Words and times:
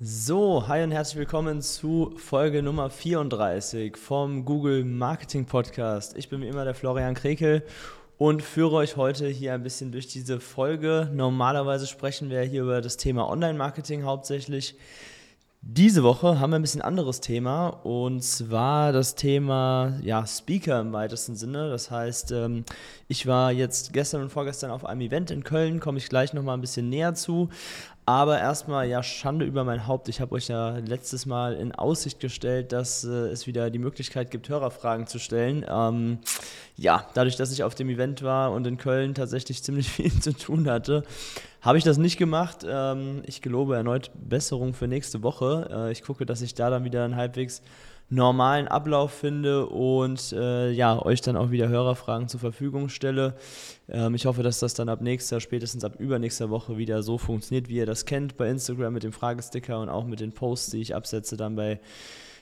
So, 0.00 0.66
hi 0.66 0.82
und 0.82 0.90
herzlich 0.90 1.18
willkommen 1.18 1.62
zu 1.62 2.14
Folge 2.16 2.64
Nummer 2.64 2.90
34 2.90 3.96
vom 3.96 4.44
Google 4.44 4.84
Marketing 4.84 5.44
Podcast. 5.44 6.16
Ich 6.18 6.28
bin 6.28 6.40
wie 6.40 6.48
immer 6.48 6.64
der 6.64 6.74
Florian 6.74 7.14
Krekel 7.14 7.62
und 8.18 8.42
führe 8.42 8.74
euch 8.74 8.96
heute 8.96 9.28
hier 9.28 9.54
ein 9.54 9.62
bisschen 9.62 9.92
durch 9.92 10.08
diese 10.08 10.40
Folge. 10.40 11.08
Normalerweise 11.14 11.86
sprechen 11.86 12.28
wir 12.28 12.42
hier 12.42 12.62
über 12.62 12.80
das 12.80 12.96
Thema 12.96 13.30
Online-Marketing 13.30 14.02
hauptsächlich. 14.02 14.76
Diese 15.66 16.02
Woche 16.02 16.40
haben 16.40 16.50
wir 16.50 16.56
ein 16.56 16.62
bisschen 16.62 16.82
anderes 16.82 17.22
Thema 17.22 17.68
und 17.68 18.22
zwar 18.22 18.92
das 18.92 19.14
Thema 19.14 19.98
ja, 20.02 20.26
Speaker 20.26 20.78
im 20.78 20.92
weitesten 20.92 21.36
Sinne. 21.36 21.70
Das 21.70 21.90
heißt, 21.90 22.32
ähm, 22.32 22.66
ich 23.08 23.26
war 23.26 23.50
jetzt 23.50 23.94
gestern 23.94 24.20
und 24.20 24.30
vorgestern 24.30 24.70
auf 24.70 24.84
einem 24.84 25.00
Event 25.00 25.30
in 25.30 25.42
Köln, 25.42 25.80
komme 25.80 25.96
ich 25.96 26.10
gleich 26.10 26.34
nochmal 26.34 26.58
ein 26.58 26.60
bisschen 26.60 26.90
näher 26.90 27.14
zu. 27.14 27.48
Aber 28.06 28.38
erstmal, 28.38 28.86
ja, 28.86 29.02
Schande 29.02 29.46
über 29.46 29.64
mein 29.64 29.86
Haupt. 29.86 30.10
Ich 30.10 30.20
habe 30.20 30.34
euch 30.34 30.48
ja 30.48 30.76
letztes 30.76 31.24
Mal 31.24 31.54
in 31.54 31.72
Aussicht 31.72 32.20
gestellt, 32.20 32.72
dass 32.72 33.02
äh, 33.04 33.08
es 33.08 33.46
wieder 33.46 33.70
die 33.70 33.78
Möglichkeit 33.78 34.30
gibt, 34.30 34.48
Hörerfragen 34.50 35.06
zu 35.06 35.18
stellen. 35.18 35.64
Ähm, 35.66 36.18
ja, 36.76 37.08
dadurch, 37.14 37.36
dass 37.36 37.50
ich 37.50 37.62
auf 37.62 37.74
dem 37.74 37.88
Event 37.88 38.22
war 38.22 38.52
und 38.52 38.66
in 38.66 38.76
Köln 38.76 39.14
tatsächlich 39.14 39.62
ziemlich 39.62 39.88
viel 39.88 40.12
zu 40.20 40.34
tun 40.34 40.68
hatte, 40.68 41.04
habe 41.62 41.78
ich 41.78 41.84
das 41.84 41.96
nicht 41.96 42.18
gemacht. 42.18 42.58
Ähm, 42.68 43.22
ich 43.26 43.40
gelobe 43.40 43.74
erneut 43.76 44.10
Besserung 44.14 44.74
für 44.74 44.86
nächste 44.86 45.22
Woche. 45.22 45.70
Äh, 45.72 45.92
ich 45.92 46.02
gucke, 46.02 46.26
dass 46.26 46.42
ich 46.42 46.54
da 46.54 46.68
dann 46.68 46.84
wieder 46.84 47.04
einen 47.04 47.16
halbwegs 47.16 47.62
normalen 48.10 48.68
Ablauf 48.68 49.12
finde 49.12 49.66
und 49.66 50.32
äh, 50.32 50.70
ja, 50.70 51.00
euch 51.04 51.20
dann 51.20 51.36
auch 51.36 51.50
wieder 51.50 51.68
Hörerfragen 51.68 52.28
zur 52.28 52.40
Verfügung 52.40 52.88
stelle. 52.88 53.34
Ähm, 53.88 54.14
ich 54.14 54.26
hoffe, 54.26 54.42
dass 54.42 54.58
das 54.58 54.74
dann 54.74 54.88
ab 54.88 55.00
nächster, 55.00 55.40
spätestens 55.40 55.84
ab 55.84 55.94
übernächster 55.98 56.50
Woche 56.50 56.76
wieder 56.76 57.02
so 57.02 57.18
funktioniert, 57.18 57.68
wie 57.68 57.76
ihr 57.76 57.86
das 57.86 58.04
kennt 58.04 58.36
bei 58.36 58.48
Instagram 58.48 58.92
mit 58.92 59.02
dem 59.02 59.12
Fragesticker 59.12 59.80
und 59.80 59.88
auch 59.88 60.04
mit 60.04 60.20
den 60.20 60.32
Posts, 60.32 60.72
die 60.72 60.80
ich 60.80 60.94
absetze, 60.94 61.36
dann 61.36 61.56
bei 61.56 61.80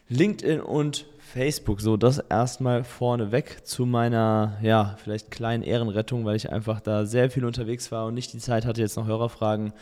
LinkedIn 0.09 0.61
und 0.61 1.07
Facebook. 1.33 1.81
So, 1.81 1.97
das 1.97 2.19
erstmal 2.19 2.85
vorneweg 2.85 3.67
zu 3.67 3.87
meiner, 3.87 4.59
ja, 4.63 4.97
vielleicht 5.03 5.31
kleinen 5.31 5.63
Ehrenrettung, 5.63 6.25
weil 6.25 6.37
ich 6.37 6.51
einfach 6.51 6.81
da 6.81 7.07
sehr 7.07 7.31
viel 7.31 7.45
unterwegs 7.45 7.91
war 7.91 8.07
und 8.07 8.15
nicht 8.15 8.33
die 8.33 8.39
Zeit 8.39 8.67
hatte, 8.67 8.83
jetzt 8.83 8.97
noch 8.97 9.07
Hörerfragen 9.07 9.73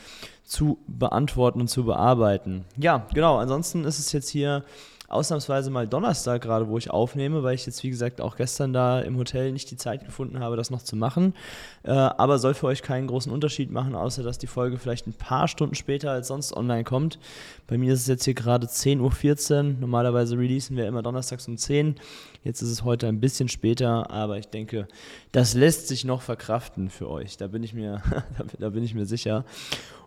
zu 0.45 0.79
beantworten 0.87 1.61
und 1.61 1.69
zu 1.69 1.85
bearbeiten. 1.85 2.65
Ja, 2.77 3.07
genau. 3.13 3.39
Ansonsten 3.39 3.85
ist 3.85 3.99
es 3.99 4.13
jetzt 4.13 4.29
hier 4.29 4.65
ausnahmsweise 5.11 5.71
mal 5.71 5.89
Donnerstag 5.89 6.43
gerade, 6.43 6.69
wo 6.69 6.79
ich 6.79 6.91
aufnehme, 6.91 7.43
weil 7.43 7.55
ich 7.55 7.67
jetzt, 7.67 7.83
wie 7.83 7.91
gesagt, 7.91 8.21
auch 8.21 8.37
gestern 8.37 8.73
da 8.73 9.01
im 9.01 9.17
Hotel 9.17 9.53
nicht 9.53 9.71
die 9.71 9.77
Zeit 9.77 10.05
gefunden 10.05 10.41
habe, 10.41 10.57
das 10.57 10.71
noch 10.71 10.83
zu 10.83 10.97
machen. 10.97 11.35
Äh, 11.83 11.91
aber 11.91 12.39
soll 12.39 12.55
für 12.55 12.67
euch 12.67 12.83
keinen 12.83 13.09
großen 13.09 13.33
Unterschied 13.33 13.71
machen, 13.71 13.95
außer 13.95 14.23
dass 14.23 14.39
die 14.39 14.47
Folge 14.47 14.79
vielleicht 14.79 15.07
ein 15.07 15.13
paar 15.13 15.49
Stunden 15.49 15.75
später 15.75 16.13
als 16.13 16.29
sonst 16.29 16.57
online 16.57 16.85
kommt. 16.85 17.19
Bei 17.67 17.77
mir 17.77 17.93
ist 17.93 18.03
es 18.03 18.07
jetzt 18.07 18.25
hier 18.25 18.35
gerade 18.35 18.67
10.14 18.67 19.57
Uhr. 19.57 19.63
Normalerweise 19.81 20.39
releasen 20.39 20.77
wir 20.77 20.87
immer 20.87 21.03
donnerstags 21.03 21.49
um 21.49 21.57
10 21.57 21.97
Jetzt 22.43 22.63
ist 22.63 22.71
es 22.71 22.85
heute 22.85 23.07
ein 23.07 23.21
bisschen 23.21 23.49
später, 23.49 24.11
aber 24.11 24.39
ich 24.39 24.49
denke, 24.49 24.89
das 25.31 25.53
lässt 25.55 25.89
sich 25.89 26.07
noch 26.07 26.23
verkraften 26.23 26.89
für 26.89 27.11
euch. 27.11 27.37
Da 27.37 27.49
bin 27.49 27.63
ich 27.63 27.75
mir, 27.75 28.03
da 28.59 28.71
bin 28.71 28.83
ich 28.83 28.95
mir 28.95 29.05
sicher. 29.05 29.45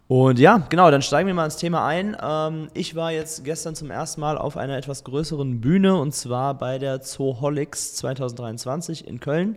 Und 0.08 0.40
ja, 0.40 0.58
genau, 0.70 0.92
dann 0.92 1.02
steigen 1.02 1.28
wir 1.28 1.34
mal 1.34 1.46
ins 1.46 1.58
Thema 1.58 1.86
ein. 1.86 2.18
Ähm, 2.22 2.70
ich 2.74 2.96
war 2.96 3.12
jetzt 3.12 3.46
gestern 3.46 3.76
zum 3.76 3.90
ersten 3.92 4.20
Mal 4.20 4.38
auf 4.38 4.58
einer 4.58 4.78
etwas 4.78 5.04
größeren 5.04 5.62
Bühne 5.62 5.96
und 5.96 6.14
zwar 6.14 6.56
bei 6.56 6.80
der 6.80 7.02
Zooholics 7.02 7.96
2023 7.96 9.08
in 9.08 9.20
Köln. 9.20 9.56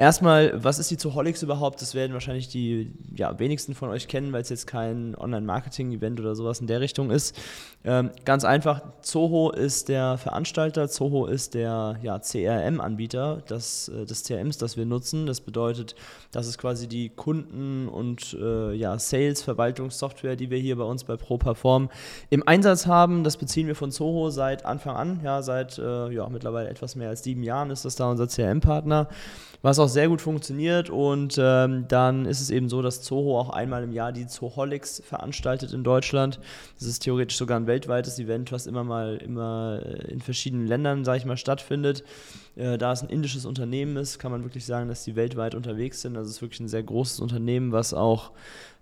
Erstmal, 0.00 0.64
was 0.64 0.78
ist 0.78 0.90
die 0.90 0.96
Zooholics 0.96 1.42
überhaupt? 1.42 1.82
Das 1.82 1.94
werden 1.94 2.14
wahrscheinlich 2.14 2.48
die 2.48 2.90
ja, 3.14 3.38
wenigsten 3.38 3.74
von 3.74 3.90
euch 3.90 4.08
kennen, 4.08 4.32
weil 4.32 4.40
es 4.40 4.48
jetzt 4.48 4.66
kein 4.66 5.14
Online-Marketing-Event 5.14 6.18
oder 6.18 6.34
sowas 6.34 6.58
in 6.62 6.66
der 6.66 6.80
Richtung 6.80 7.10
ist. 7.10 7.38
Ähm, 7.84 8.08
ganz 8.24 8.46
einfach, 8.46 8.80
Zoho 9.02 9.50
ist 9.50 9.90
der 9.90 10.16
Veranstalter, 10.16 10.88
Zoho 10.88 11.26
ist 11.26 11.52
der 11.52 11.98
ja, 12.00 12.18
CRM-Anbieter 12.18 13.42
des, 13.42 13.88
äh, 13.88 14.06
des 14.06 14.24
CRMs, 14.24 14.56
das 14.56 14.78
wir 14.78 14.86
nutzen. 14.86 15.26
Das 15.26 15.42
bedeutet, 15.42 15.94
das 16.30 16.46
ist 16.46 16.56
quasi 16.56 16.88
die 16.88 17.10
Kunden- 17.10 17.86
und 17.86 18.34
äh, 18.40 18.72
ja, 18.72 18.98
Sales-Verwaltungssoftware, 18.98 20.34
die 20.34 20.48
wir 20.48 20.58
hier 20.58 20.76
bei 20.76 20.84
uns 20.84 21.04
bei 21.04 21.18
ProPerform 21.18 21.90
im 22.30 22.48
Einsatz 22.48 22.86
haben. 22.86 23.22
Das 23.22 23.36
beziehen 23.36 23.66
wir 23.66 23.76
von 23.76 23.90
Zoho 23.90 24.30
seit 24.30 24.64
Anfang 24.64 24.96
an, 24.96 25.20
ja, 25.22 25.42
seit 25.42 25.76
äh, 25.76 26.10
ja, 26.10 26.26
mittlerweile 26.30 26.70
etwas 26.70 26.96
mehr 26.96 27.10
als 27.10 27.22
sieben 27.22 27.42
Jahren 27.42 27.68
ist 27.68 27.84
das 27.84 27.96
da 27.96 28.10
unser 28.10 28.28
CRM-Partner 28.28 29.06
was 29.62 29.78
auch 29.78 29.88
sehr 29.92 30.08
gut 30.08 30.20
funktioniert. 30.20 30.90
Und 30.90 31.36
ähm, 31.38 31.86
dann 31.88 32.26
ist 32.26 32.40
es 32.40 32.50
eben 32.50 32.68
so, 32.68 32.82
dass 32.82 33.02
Zoho 33.02 33.38
auch 33.38 33.50
einmal 33.50 33.82
im 33.84 33.92
Jahr 33.92 34.12
die 34.12 34.26
Zooholics 34.26 35.02
veranstaltet 35.04 35.72
in 35.72 35.84
Deutschland. 35.84 36.40
Das 36.78 36.88
ist 36.88 37.00
theoretisch 37.00 37.36
sogar 37.36 37.58
ein 37.58 37.66
weltweites 37.66 38.18
Event, 38.18 38.52
was 38.52 38.66
immer 38.66 38.84
mal 38.84 39.16
immer 39.18 39.80
äh, 39.84 40.12
in 40.12 40.20
verschiedenen 40.20 40.66
Ländern, 40.66 41.04
sage 41.04 41.18
ich 41.18 41.24
mal, 41.24 41.36
stattfindet. 41.36 42.04
Äh, 42.56 42.78
da 42.78 42.92
es 42.92 43.02
ein 43.02 43.08
indisches 43.08 43.46
Unternehmen 43.46 43.96
ist, 43.96 44.18
kann 44.18 44.32
man 44.32 44.42
wirklich 44.44 44.64
sagen, 44.64 44.88
dass 44.88 45.04
die 45.04 45.16
weltweit 45.16 45.54
unterwegs 45.54 46.00
sind. 46.00 46.16
Also 46.16 46.28
es 46.28 46.36
ist 46.36 46.42
wirklich 46.42 46.60
ein 46.60 46.68
sehr 46.68 46.82
großes 46.82 47.20
Unternehmen, 47.20 47.72
was 47.72 47.94
auch, 47.94 48.32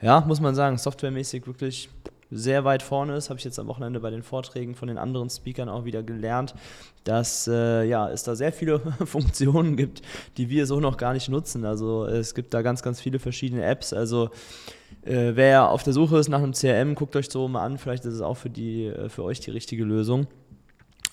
ja, 0.00 0.20
muss 0.20 0.40
man 0.40 0.54
sagen, 0.54 0.78
softwaremäßig 0.78 1.46
wirklich 1.46 1.88
sehr 2.30 2.64
weit 2.64 2.82
vorne 2.82 3.16
ist, 3.16 3.30
habe 3.30 3.38
ich 3.38 3.44
jetzt 3.44 3.58
am 3.58 3.66
Wochenende 3.66 4.00
bei 4.00 4.10
den 4.10 4.22
Vorträgen 4.22 4.74
von 4.74 4.88
den 4.88 4.98
anderen 4.98 5.30
Speakern 5.30 5.68
auch 5.68 5.84
wieder 5.84 6.02
gelernt, 6.02 6.54
dass 7.04 7.48
äh, 7.48 7.84
ja, 7.84 8.08
es 8.10 8.22
da 8.22 8.36
sehr 8.36 8.52
viele 8.52 8.80
Funktionen 9.04 9.76
gibt, 9.76 10.02
die 10.36 10.50
wir 10.50 10.66
so 10.66 10.80
noch 10.80 10.96
gar 10.96 11.14
nicht 11.14 11.28
nutzen. 11.28 11.64
Also 11.64 12.04
es 12.04 12.34
gibt 12.34 12.52
da 12.52 12.62
ganz, 12.62 12.82
ganz 12.82 13.00
viele 13.00 13.18
verschiedene 13.18 13.64
Apps. 13.64 13.92
Also 13.92 14.30
äh, 15.02 15.32
wer 15.34 15.70
auf 15.70 15.82
der 15.82 15.92
Suche 15.92 16.18
ist 16.18 16.28
nach 16.28 16.42
einem 16.42 16.52
CRM, 16.52 16.94
guckt 16.94 17.16
euch 17.16 17.30
so 17.30 17.48
mal 17.48 17.64
an, 17.64 17.78
vielleicht 17.78 18.04
ist 18.04 18.14
es 18.14 18.20
auch 18.20 18.36
für, 18.36 18.50
die, 18.50 18.86
äh, 18.86 19.08
für 19.08 19.24
euch 19.24 19.40
die 19.40 19.50
richtige 19.50 19.84
Lösung. 19.84 20.26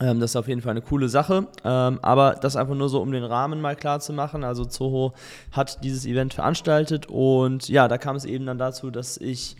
Ähm, 0.01 0.19
das 0.19 0.31
ist 0.31 0.35
auf 0.35 0.47
jeden 0.47 0.61
Fall 0.61 0.71
eine 0.71 0.81
coole 0.81 1.07
Sache. 1.07 1.47
Ähm, 1.63 1.99
aber 2.01 2.35
das 2.41 2.55
einfach 2.55 2.75
nur 2.75 2.89
so, 2.89 3.01
um 3.01 3.11
den 3.11 3.23
Rahmen 3.23 3.61
mal 3.61 3.75
klar 3.75 3.99
zu 3.99 4.11
machen. 4.13 4.43
Also 4.43 4.65
Zoho 4.65 5.13
hat 5.51 5.83
dieses 5.83 6.05
Event 6.05 6.33
veranstaltet 6.33 7.05
und 7.07 7.69
ja, 7.69 7.87
da 7.87 7.97
kam 7.97 8.15
es 8.15 8.25
eben 8.25 8.45
dann 8.45 8.57
dazu, 8.57 8.91
dass 8.91 9.17
ich 9.17 9.55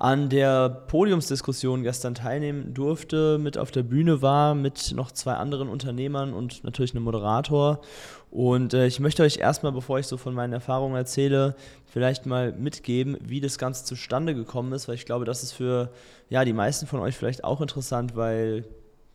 an 0.00 0.30
der 0.30 0.70
Podiumsdiskussion 0.70 1.82
gestern 1.82 2.14
teilnehmen 2.14 2.72
durfte, 2.72 3.36
mit 3.36 3.58
auf 3.58 3.70
der 3.70 3.82
Bühne 3.82 4.22
war, 4.22 4.54
mit 4.54 4.92
noch 4.96 5.12
zwei 5.12 5.34
anderen 5.34 5.68
Unternehmern 5.68 6.32
und 6.32 6.64
natürlich 6.64 6.94
einem 6.94 7.04
Moderator. 7.04 7.82
Und 8.30 8.72
äh, 8.72 8.86
ich 8.86 8.98
möchte 8.98 9.22
euch 9.22 9.36
erstmal, 9.36 9.72
bevor 9.72 9.98
ich 9.98 10.06
so 10.06 10.16
von 10.16 10.32
meinen 10.32 10.54
Erfahrungen 10.54 10.96
erzähle, 10.96 11.54
vielleicht 11.84 12.24
mal 12.24 12.52
mitgeben, 12.52 13.18
wie 13.20 13.42
das 13.42 13.58
Ganze 13.58 13.84
zustande 13.84 14.34
gekommen 14.34 14.72
ist, 14.72 14.88
weil 14.88 14.94
ich 14.94 15.04
glaube, 15.04 15.26
das 15.26 15.42
ist 15.42 15.52
für 15.52 15.90
ja, 16.30 16.46
die 16.46 16.54
meisten 16.54 16.86
von 16.86 17.00
euch 17.00 17.14
vielleicht 17.14 17.44
auch 17.44 17.60
interessant, 17.60 18.16
weil 18.16 18.64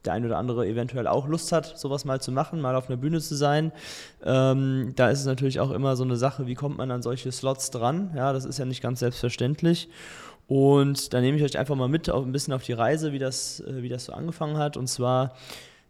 der 0.05 0.13
ein 0.13 0.23
oder 0.23 0.37
andere 0.37 0.67
eventuell 0.67 1.07
auch 1.07 1.27
Lust 1.27 1.51
hat, 1.51 1.79
sowas 1.79 2.05
mal 2.05 2.21
zu 2.21 2.31
machen, 2.31 2.61
mal 2.61 2.75
auf 2.75 2.89
einer 2.89 2.97
Bühne 2.97 3.19
zu 3.21 3.33
sein. 3.33 3.71
Ähm, 4.23 4.93
da 4.95 5.09
ist 5.09 5.21
es 5.21 5.25
natürlich 5.25 5.59
auch 5.59 5.71
immer 5.71 5.95
so 5.95 6.03
eine 6.03 6.15
Sache, 6.15 6.45
wie 6.45 6.53
kommt 6.53 6.77
man 6.77 6.91
an 6.91 7.01
solche 7.01 7.31
Slots 7.31 7.71
dran? 7.71 8.11
Ja, 8.15 8.33
das 8.33 8.45
ist 8.45 8.59
ja 8.59 8.65
nicht 8.65 8.83
ganz 8.83 8.99
selbstverständlich. 8.99 9.89
Und 10.47 11.13
da 11.13 11.21
nehme 11.21 11.37
ich 11.37 11.43
euch 11.43 11.57
einfach 11.57 11.75
mal 11.75 11.87
mit 11.87 12.09
auf, 12.09 12.23
ein 12.23 12.31
bisschen 12.31 12.53
auf 12.53 12.63
die 12.63 12.73
Reise, 12.73 13.11
wie 13.11 13.19
das, 13.19 13.61
äh, 13.61 13.81
wie 13.81 13.89
das 13.89 14.05
so 14.05 14.13
angefangen 14.13 14.57
hat. 14.57 14.77
Und 14.77 14.87
zwar, 14.87 15.33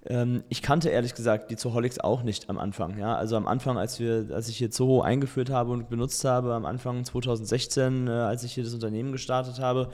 ähm, 0.05 0.43
ich 0.49 0.61
kannte 0.61 0.89
ehrlich 0.89 1.13
gesagt 1.13 1.51
die 1.51 1.57
Zooholics 1.57 1.99
auch 1.99 2.23
nicht 2.23 2.49
am 2.49 2.57
Anfang. 2.57 2.97
Ja? 2.97 3.15
Also 3.15 3.35
am 3.35 3.47
Anfang, 3.47 3.77
als, 3.77 3.99
wir, 3.99 4.27
als 4.31 4.47
ich 4.47 4.57
hier 4.57 4.71
Zoho 4.71 5.01
eingeführt 5.01 5.49
habe 5.49 5.71
und 5.71 5.89
benutzt 5.89 6.23
habe, 6.23 6.53
am 6.53 6.65
Anfang 6.65 7.03
2016, 7.03 8.07
äh, 8.07 8.11
als 8.11 8.43
ich 8.43 8.53
hier 8.53 8.63
das 8.63 8.73
Unternehmen 8.73 9.11
gestartet 9.11 9.59
habe, 9.59 9.89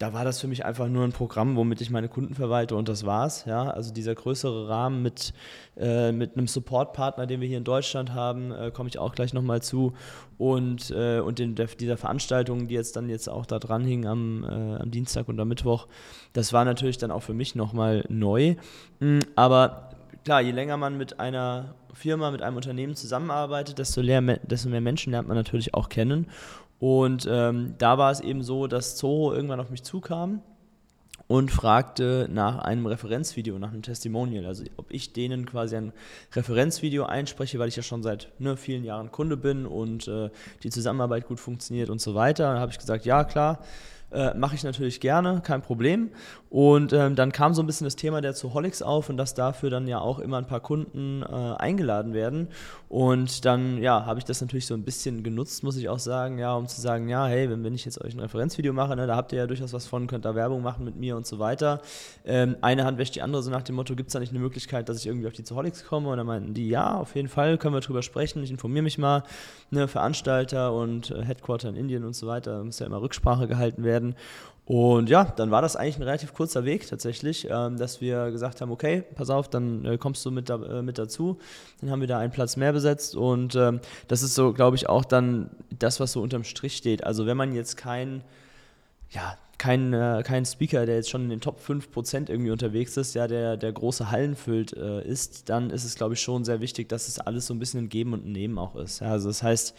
da 0.00 0.14
war 0.14 0.24
das 0.24 0.40
für 0.40 0.48
mich 0.48 0.64
einfach 0.64 0.88
nur 0.88 1.04
ein 1.04 1.12
Programm, 1.12 1.56
womit 1.56 1.82
ich 1.82 1.90
meine 1.90 2.08
Kunden 2.08 2.34
verwalte 2.34 2.74
und 2.74 2.88
das 2.88 3.04
war's. 3.04 3.44
Ja? 3.44 3.68
Also 3.68 3.92
dieser 3.92 4.14
größere 4.14 4.66
Rahmen 4.66 5.02
mit, 5.02 5.34
äh, 5.76 6.10
mit 6.10 6.36
einem 6.36 6.46
Supportpartner, 6.46 7.26
den 7.26 7.42
wir 7.42 7.48
hier 7.48 7.58
in 7.58 7.64
Deutschland 7.64 8.14
haben, 8.14 8.50
äh, 8.50 8.70
komme 8.70 8.88
ich 8.88 8.98
auch 8.98 9.14
gleich 9.14 9.34
nochmal 9.34 9.60
zu. 9.60 9.92
Und, 10.38 10.90
äh, 10.90 11.20
und 11.20 11.38
den, 11.38 11.54
der, 11.54 11.66
dieser 11.66 11.98
Veranstaltung, 11.98 12.66
die 12.66 12.74
jetzt 12.74 12.96
dann 12.96 13.10
jetzt 13.10 13.28
auch 13.28 13.44
da 13.44 13.58
dran 13.58 13.84
hing 13.84 14.06
am, 14.06 14.42
äh, 14.44 14.76
am 14.76 14.90
Dienstag 14.90 15.28
und 15.28 15.38
am 15.38 15.48
Mittwoch, 15.48 15.86
das 16.32 16.54
war 16.54 16.64
natürlich 16.64 16.96
dann 16.96 17.10
auch 17.10 17.22
für 17.22 17.34
mich 17.34 17.54
nochmal 17.54 18.06
neu. 18.08 18.56
Mm, 19.00 19.18
aber 19.36 19.90
klar, 20.24 20.40
je 20.40 20.52
länger 20.52 20.78
man 20.78 20.96
mit 20.96 21.20
einer 21.20 21.74
Firma, 21.92 22.30
mit 22.30 22.40
einem 22.40 22.56
Unternehmen 22.56 22.96
zusammenarbeitet, 22.96 23.78
desto, 23.78 24.00
leer, 24.00 24.22
desto 24.22 24.70
mehr 24.70 24.80
Menschen 24.80 25.10
lernt 25.10 25.28
man 25.28 25.36
natürlich 25.36 25.74
auch 25.74 25.90
kennen. 25.90 26.26
Und 26.80 27.28
ähm, 27.30 27.74
da 27.78 27.98
war 27.98 28.10
es 28.10 28.20
eben 28.20 28.42
so, 28.42 28.66
dass 28.66 28.96
Zoho 28.96 29.32
irgendwann 29.32 29.60
auf 29.60 29.70
mich 29.70 29.82
zukam 29.82 30.42
und 31.28 31.50
fragte 31.50 32.26
nach 32.32 32.58
einem 32.58 32.86
Referenzvideo, 32.86 33.58
nach 33.58 33.70
einem 33.70 33.82
Testimonial. 33.82 34.46
Also 34.46 34.64
ob 34.78 34.86
ich 34.90 35.12
denen 35.12 35.46
quasi 35.46 35.76
ein 35.76 35.92
Referenzvideo 36.32 37.04
einspreche, 37.04 37.58
weil 37.58 37.68
ich 37.68 37.76
ja 37.76 37.82
schon 37.82 38.02
seit 38.02 38.32
ne, 38.40 38.56
vielen 38.56 38.82
Jahren 38.82 39.12
Kunde 39.12 39.36
bin 39.36 39.66
und 39.66 40.08
äh, 40.08 40.30
die 40.62 40.70
Zusammenarbeit 40.70 41.28
gut 41.28 41.38
funktioniert 41.38 41.90
und 41.90 42.00
so 42.00 42.14
weiter. 42.14 42.54
Da 42.54 42.60
habe 42.60 42.72
ich 42.72 42.78
gesagt, 42.78 43.04
ja 43.04 43.24
klar 43.24 43.60
äh, 44.12 44.34
Mache 44.34 44.54
ich 44.54 44.64
natürlich 44.64 45.00
gerne, 45.00 45.40
kein 45.44 45.62
Problem. 45.62 46.10
Und 46.50 46.92
ähm, 46.92 47.14
dann 47.14 47.30
kam 47.30 47.54
so 47.54 47.62
ein 47.62 47.66
bisschen 47.66 47.84
das 47.84 47.94
Thema 47.94 48.20
der 48.20 48.34
Zoholics 48.34 48.82
auf 48.82 49.08
und 49.08 49.16
dass 49.16 49.34
dafür 49.34 49.70
dann 49.70 49.86
ja 49.86 50.00
auch 50.00 50.18
immer 50.18 50.36
ein 50.38 50.46
paar 50.46 50.58
Kunden 50.58 51.22
äh, 51.22 51.26
eingeladen 51.26 52.12
werden. 52.12 52.48
Und 52.88 53.44
dann, 53.44 53.78
ja, 53.80 54.04
habe 54.04 54.18
ich 54.18 54.24
das 54.24 54.40
natürlich 54.40 54.66
so 54.66 54.74
ein 54.74 54.82
bisschen 54.82 55.22
genutzt, 55.22 55.62
muss 55.62 55.76
ich 55.76 55.88
auch 55.88 56.00
sagen, 56.00 56.38
ja, 56.40 56.54
um 56.54 56.66
zu 56.66 56.80
sagen, 56.80 57.08
ja, 57.08 57.26
hey, 57.26 57.48
wenn, 57.48 57.62
wenn 57.62 57.72
ich 57.72 57.84
jetzt 57.84 58.02
euch 58.02 58.14
ein 58.14 58.18
Referenzvideo 58.18 58.72
mache, 58.72 58.96
ne, 58.96 59.06
da 59.06 59.14
habt 59.14 59.30
ihr 59.30 59.38
ja 59.38 59.46
durchaus 59.46 59.72
was 59.72 59.86
von, 59.86 60.08
könnt 60.08 60.24
da 60.24 60.34
Werbung 60.34 60.60
machen 60.60 60.84
mit 60.84 60.96
mir 60.96 61.16
und 61.16 61.24
so 61.24 61.38
weiter. 61.38 61.82
Ähm, 62.24 62.56
eine 62.62 62.84
Hand 62.84 62.98
wäscht 62.98 63.14
die 63.14 63.22
andere, 63.22 63.44
so 63.44 63.50
nach 63.52 63.62
dem 63.62 63.76
Motto, 63.76 63.94
gibt 63.94 64.08
es 64.08 64.14
da 64.14 64.18
nicht 64.18 64.32
eine 64.32 64.40
Möglichkeit, 64.40 64.88
dass 64.88 64.98
ich 64.98 65.06
irgendwie 65.06 65.28
auf 65.28 65.34
die 65.34 65.44
Zoholics 65.44 65.84
komme? 65.84 66.08
Und 66.08 66.16
dann 66.16 66.26
meinten 66.26 66.52
die, 66.52 66.68
ja, 66.68 66.96
auf 66.96 67.14
jeden 67.14 67.28
Fall, 67.28 67.58
können 67.58 67.74
wir 67.74 67.80
drüber 67.80 68.02
sprechen, 68.02 68.42
ich 68.42 68.50
informiere 68.50 68.82
mich 68.82 68.98
mal, 68.98 69.22
ne, 69.70 69.86
Veranstalter 69.86 70.72
und 70.72 71.12
äh, 71.12 71.22
Headquarter 71.22 71.68
in 71.68 71.76
Indien 71.76 72.04
und 72.04 72.16
so 72.16 72.26
weiter, 72.26 72.64
muss 72.64 72.80
ja 72.80 72.86
immer 72.86 73.00
Rücksprache 73.00 73.46
gehalten 73.46 73.84
werden. 73.84 73.99
Und 74.70 75.10
ja, 75.10 75.24
dann 75.24 75.50
war 75.50 75.62
das 75.62 75.74
eigentlich 75.74 75.96
ein 75.96 76.04
relativ 76.04 76.32
kurzer 76.32 76.64
Weg 76.64 76.86
tatsächlich, 76.86 77.48
ähm, 77.50 77.76
dass 77.76 78.00
wir 78.00 78.30
gesagt 78.30 78.60
haben, 78.60 78.70
okay, 78.70 79.02
pass 79.16 79.28
auf, 79.28 79.50
dann 79.50 79.84
äh, 79.84 79.98
kommst 79.98 80.24
du 80.24 80.30
mit, 80.30 80.48
da, 80.48 80.62
äh, 80.62 80.82
mit 80.82 80.96
dazu. 80.96 81.40
Dann 81.80 81.90
haben 81.90 82.00
wir 82.00 82.06
da 82.06 82.20
einen 82.20 82.30
Platz 82.30 82.56
mehr 82.56 82.72
besetzt 82.72 83.16
und 83.16 83.56
ähm, 83.56 83.80
das 84.06 84.22
ist 84.22 84.36
so, 84.36 84.52
glaube 84.52 84.76
ich, 84.76 84.88
auch 84.88 85.04
dann 85.04 85.50
das, 85.76 85.98
was 85.98 86.12
so 86.12 86.22
unterm 86.22 86.44
Strich 86.44 86.76
steht. 86.76 87.02
Also 87.02 87.26
wenn 87.26 87.36
man 87.36 87.52
jetzt 87.52 87.76
kein, 87.78 88.22
ja, 89.10 89.36
kein, 89.58 89.92
äh, 89.92 90.22
kein 90.24 90.46
Speaker, 90.46 90.86
der 90.86 90.94
jetzt 90.94 91.10
schon 91.10 91.24
in 91.24 91.30
den 91.30 91.40
Top 91.40 91.58
5% 91.58 92.30
irgendwie 92.30 92.52
unterwegs 92.52 92.96
ist, 92.96 93.14
ja, 93.16 93.26
der, 93.26 93.56
der 93.56 93.72
große 93.72 94.12
Hallen 94.12 94.36
füllt 94.36 94.70
ist, 94.70 95.48
dann 95.48 95.70
ist 95.70 95.82
es, 95.82 95.96
glaube 95.96 96.14
ich, 96.14 96.20
schon 96.20 96.44
sehr 96.44 96.60
wichtig, 96.60 96.88
dass 96.88 97.08
es 97.08 97.18
alles 97.18 97.48
so 97.48 97.54
ein 97.54 97.58
bisschen 97.58 97.80
ein 97.80 97.88
Geben 97.88 98.12
und 98.12 98.24
ein 98.24 98.30
Nehmen 98.30 98.56
auch 98.56 98.76
ist. 98.76 99.00
Ja, 99.00 99.08
also 99.08 99.26
das 99.28 99.42
heißt, 99.42 99.74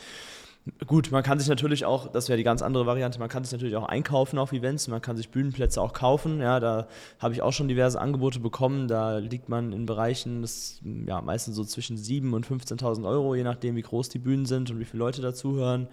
Gut, 0.85 1.11
man 1.11 1.23
kann 1.23 1.39
sich 1.39 1.47
natürlich 1.47 1.85
auch, 1.85 2.11
das 2.11 2.29
wäre 2.29 2.37
die 2.37 2.43
ganz 2.43 2.61
andere 2.61 2.85
Variante, 2.85 3.17
man 3.17 3.29
kann 3.29 3.43
sich 3.43 3.51
natürlich 3.51 3.75
auch 3.75 3.87
einkaufen 3.87 4.37
auf 4.37 4.53
Events, 4.53 4.87
man 4.87 5.01
kann 5.01 5.17
sich 5.17 5.29
Bühnenplätze 5.29 5.81
auch 5.81 5.91
kaufen. 5.91 6.39
Ja, 6.39 6.59
da 6.59 6.87
habe 7.17 7.33
ich 7.33 7.41
auch 7.41 7.51
schon 7.51 7.67
diverse 7.67 7.99
Angebote 7.99 8.39
bekommen. 8.39 8.87
Da 8.87 9.17
liegt 9.17 9.49
man 9.49 9.73
in 9.73 9.87
Bereichen, 9.87 10.41
das, 10.43 10.79
ja, 11.07 11.19
meistens 11.21 11.55
so 11.55 11.63
zwischen 11.63 11.97
7.000 11.97 12.35
und 12.35 12.45
15.000 12.45 13.07
Euro, 13.07 13.33
je 13.33 13.43
nachdem, 13.43 13.75
wie 13.75 13.81
groß 13.81 14.09
die 14.09 14.19
Bühnen 14.19 14.45
sind 14.45 14.69
und 14.69 14.79
wie 14.79 14.85
viele 14.85 14.99
Leute 14.99 15.23
dazuhören, 15.23 15.87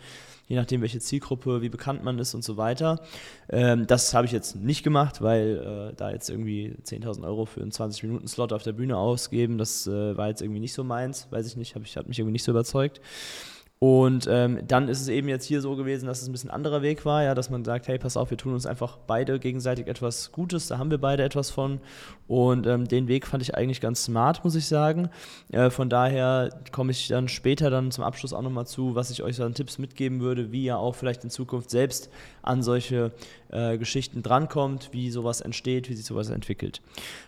je 0.48 0.56
nachdem, 0.56 0.82
welche 0.82 1.00
Zielgruppe, 1.00 1.62
wie 1.62 1.70
bekannt 1.70 2.04
man 2.04 2.18
ist 2.18 2.34
und 2.34 2.44
so 2.44 2.58
weiter. 2.58 3.00
Ähm, 3.48 3.86
das 3.86 4.12
habe 4.12 4.26
ich 4.26 4.32
jetzt 4.32 4.56
nicht 4.56 4.82
gemacht, 4.82 5.22
weil 5.22 5.92
äh, 5.92 5.96
da 5.96 6.10
jetzt 6.10 6.28
irgendwie 6.28 6.76
10.000 6.84 7.24
Euro 7.24 7.46
für 7.46 7.62
einen 7.62 7.70
20-Minuten-Slot 7.70 8.52
auf 8.52 8.64
der 8.64 8.72
Bühne 8.72 8.98
ausgeben, 8.98 9.56
das 9.56 9.86
äh, 9.86 10.14
war 10.14 10.28
jetzt 10.28 10.42
irgendwie 10.42 10.60
nicht 10.60 10.74
so 10.74 10.84
meins, 10.84 11.26
weiß 11.30 11.46
ich 11.46 11.56
nicht, 11.56 11.74
hab 11.74 11.84
ich, 11.84 11.96
hat 11.96 12.06
mich 12.06 12.18
irgendwie 12.18 12.32
nicht 12.32 12.44
so 12.44 12.50
überzeugt. 12.50 13.00
Und 13.80 14.26
ähm, 14.28 14.58
dann 14.66 14.88
ist 14.88 15.00
es 15.00 15.08
eben 15.08 15.28
jetzt 15.28 15.44
hier 15.44 15.60
so 15.60 15.76
gewesen, 15.76 16.06
dass 16.06 16.20
es 16.20 16.28
ein 16.28 16.32
bisschen 16.32 16.50
anderer 16.50 16.82
Weg 16.82 17.04
war, 17.04 17.22
ja, 17.22 17.34
dass 17.34 17.48
man 17.48 17.64
sagt, 17.64 17.86
hey, 17.86 17.96
pass 17.96 18.16
auf, 18.16 18.30
wir 18.30 18.36
tun 18.36 18.52
uns 18.52 18.66
einfach 18.66 18.98
beide 19.06 19.38
gegenseitig 19.38 19.86
etwas 19.86 20.32
Gutes, 20.32 20.66
da 20.66 20.78
haben 20.78 20.90
wir 20.90 20.98
beide 20.98 21.22
etwas 21.22 21.50
von. 21.50 21.80
Und 22.26 22.66
ähm, 22.66 22.88
den 22.88 23.06
Weg 23.08 23.26
fand 23.26 23.42
ich 23.42 23.54
eigentlich 23.54 23.80
ganz 23.80 24.04
smart, 24.04 24.44
muss 24.44 24.56
ich 24.56 24.66
sagen. 24.66 25.10
Äh, 25.52 25.70
von 25.70 25.88
daher 25.88 26.50
komme 26.72 26.90
ich 26.90 27.08
dann 27.08 27.28
später 27.28 27.70
dann 27.70 27.90
zum 27.90 28.02
Abschluss 28.04 28.32
auch 28.32 28.42
nochmal 28.42 28.66
zu, 28.66 28.96
was 28.96 29.10
ich 29.10 29.22
euch 29.22 29.40
an 29.40 29.54
Tipps 29.54 29.78
mitgeben 29.78 30.20
würde, 30.20 30.50
wie 30.50 30.64
ihr 30.64 30.78
auch 30.78 30.94
vielleicht 30.94 31.22
in 31.22 31.30
Zukunft 31.30 31.70
selbst 31.70 32.10
an 32.42 32.62
solche 32.62 33.12
äh, 33.50 33.78
Geschichten 33.78 34.22
drankommt, 34.22 34.90
wie 34.92 35.10
sowas 35.10 35.40
entsteht, 35.40 35.88
wie 35.88 35.94
sich 35.94 36.04
sowas 36.04 36.28
entwickelt. 36.30 36.82